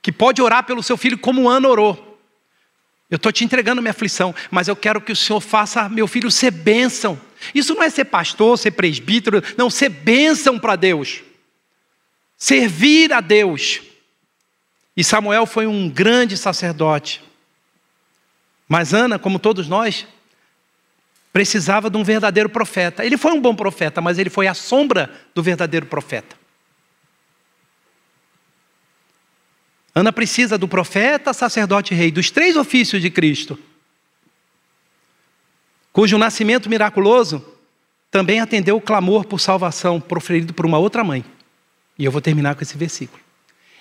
[0.00, 2.18] que pode orar pelo seu filho como Ana orou.
[3.10, 6.30] Eu estou te entregando minha aflição, mas eu quero que o Senhor faça meu filho
[6.30, 7.20] ser bênção.
[7.54, 11.22] Isso não é ser pastor, ser presbítero, não, ser bênção para Deus.
[12.36, 13.80] Servir a Deus.
[14.96, 17.22] E Samuel foi um grande sacerdote.
[18.68, 20.06] Mas Ana, como todos nós,
[21.32, 23.04] precisava de um verdadeiro profeta.
[23.04, 26.36] Ele foi um bom profeta, mas ele foi a sombra do verdadeiro profeta.
[29.94, 33.58] Ana precisa do profeta, sacerdote e rei, dos três ofícios de Cristo,
[35.98, 37.44] cujo nascimento miraculoso
[38.08, 41.24] também atendeu o clamor por salvação proferido por uma outra mãe.
[41.98, 43.20] E eu vou terminar com esse versículo.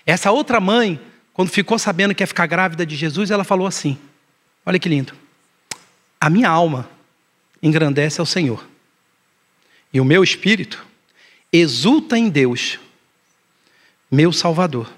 [0.04, 1.00] Essa outra mãe,
[1.32, 4.00] quando ficou sabendo que ia ficar grávida de Jesus, ela falou assim:
[4.66, 5.14] Olha que lindo.
[6.20, 6.90] A minha alma
[7.62, 8.68] engrandece ao Senhor.
[9.94, 10.84] E o meu espírito
[11.54, 12.80] exulta em Deus,
[14.10, 14.92] meu Salvador,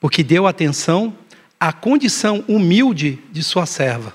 [0.00, 1.16] porque deu atenção
[1.60, 4.12] à condição humilde de sua serva,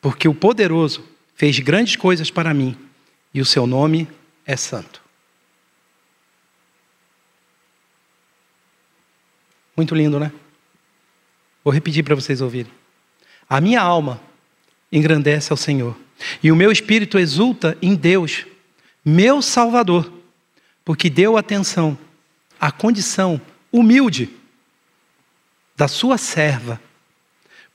[0.00, 2.76] porque o poderoso fez grandes coisas para mim
[3.32, 4.08] e o seu nome
[4.46, 5.02] é santo.
[9.76, 10.32] Muito lindo, né?
[11.64, 12.72] Vou repetir para vocês ouvirem.
[13.48, 14.20] A minha alma
[14.92, 15.96] engrandece ao Senhor
[16.42, 18.46] e o meu espírito exulta em Deus,
[19.04, 20.12] meu Salvador,
[20.84, 21.98] porque deu atenção
[22.60, 23.40] à condição
[23.72, 24.30] humilde
[25.76, 26.80] da sua serva,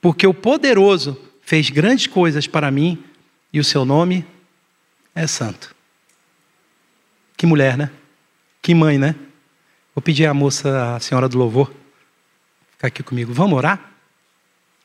[0.00, 3.04] porque o poderoso fez grandes coisas para mim
[3.52, 4.26] e o seu nome
[5.14, 5.74] é santo.
[7.36, 7.90] Que mulher, né?
[8.62, 9.14] Que mãe, né?
[9.94, 11.72] Vou pedir à moça, a senhora do louvor,
[12.72, 13.32] ficar aqui comigo.
[13.32, 13.92] Vamos orar?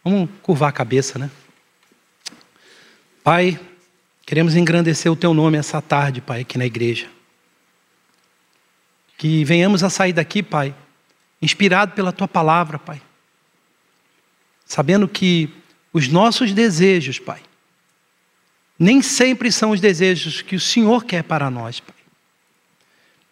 [0.03, 1.29] Vamos curvar a cabeça, né?
[3.23, 3.59] Pai,
[4.25, 7.09] queremos engrandecer o Teu nome essa tarde, Pai, aqui na igreja.
[9.17, 10.75] Que venhamos a sair daqui, Pai,
[11.41, 13.01] inspirado pela Tua palavra, Pai.
[14.65, 15.49] Sabendo que
[15.91, 17.41] os nossos desejos, Pai,
[18.77, 21.95] nem sempre são os desejos que o Senhor quer para nós, Pai.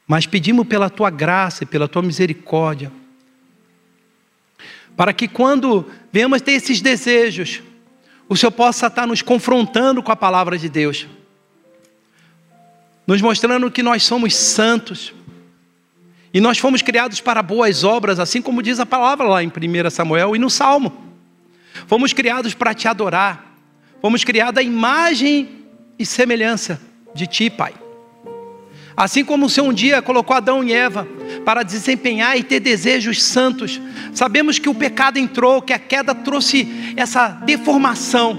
[0.08, 2.92] Mas pedimos pela Tua graça e pela Tua misericórdia,
[4.96, 7.62] para que quando venhamos ter esses desejos,
[8.30, 11.08] o Senhor possa estar nos confrontando com a palavra de Deus,
[13.06, 15.14] nos mostrando que nós somos santos
[16.34, 19.90] e nós fomos criados para boas obras, assim como diz a palavra lá em 1
[19.92, 21.14] Samuel e no Salmo.
[21.86, 23.53] Fomos criados para te adorar,
[24.04, 25.48] fomos criados à imagem
[25.98, 26.78] e semelhança
[27.16, 27.74] de ti, Pai.
[28.98, 31.08] Assim como o Senhor um dia colocou Adão e Eva
[31.46, 33.80] para desempenhar e ter desejos santos,
[34.14, 38.38] sabemos que o pecado entrou, que a queda trouxe essa deformação.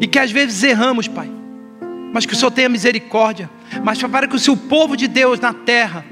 [0.00, 1.28] E que às vezes erramos, Pai.
[2.12, 3.50] Mas que o Senhor tenha misericórdia.
[3.82, 6.04] Mas para que o seu povo de Deus na terra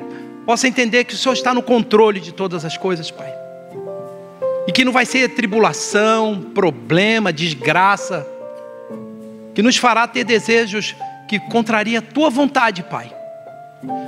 [0.45, 3.46] possa entender que o Senhor está no controle de todas as coisas, Pai.
[4.67, 8.27] E que não vai ser tribulação, problema, desgraça,
[9.55, 10.95] que nos fará ter desejos
[11.29, 13.13] que contraria a tua vontade, Pai.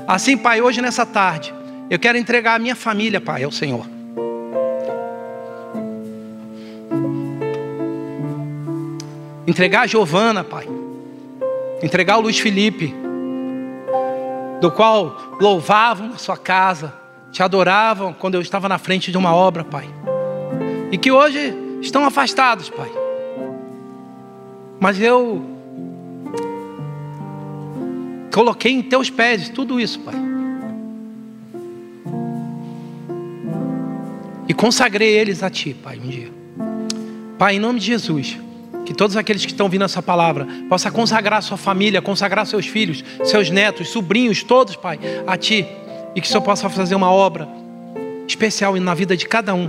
[0.07, 1.55] Assim, Pai, hoje nessa tarde,
[1.89, 3.87] eu quero entregar a minha família, Pai, ao Senhor.
[9.47, 10.69] Entregar a Giovana, Pai.
[11.83, 12.95] Entregar o Luiz Felipe,
[14.61, 16.93] do qual louvavam na sua casa,
[17.33, 19.89] te adoravam quando eu estava na frente de uma obra, Pai.
[20.91, 22.91] E que hoje estão afastados, Pai.
[24.81, 25.57] Mas eu
[28.33, 30.15] Coloquei em teus pés tudo isso, Pai.
[34.49, 36.31] e consagrei eles a Ti, Pai, um dia.
[37.39, 38.39] Pai, em nome de Jesus,
[38.87, 43.05] que todos aqueles que estão ouvindo essa palavra possam consagrar sua família, consagrar seus filhos,
[43.25, 45.67] seus netos, sobrinhos, todos, Pai, a Ti.
[46.15, 47.47] E que o Senhor possa fazer uma obra
[48.27, 49.69] especial na vida de cada um,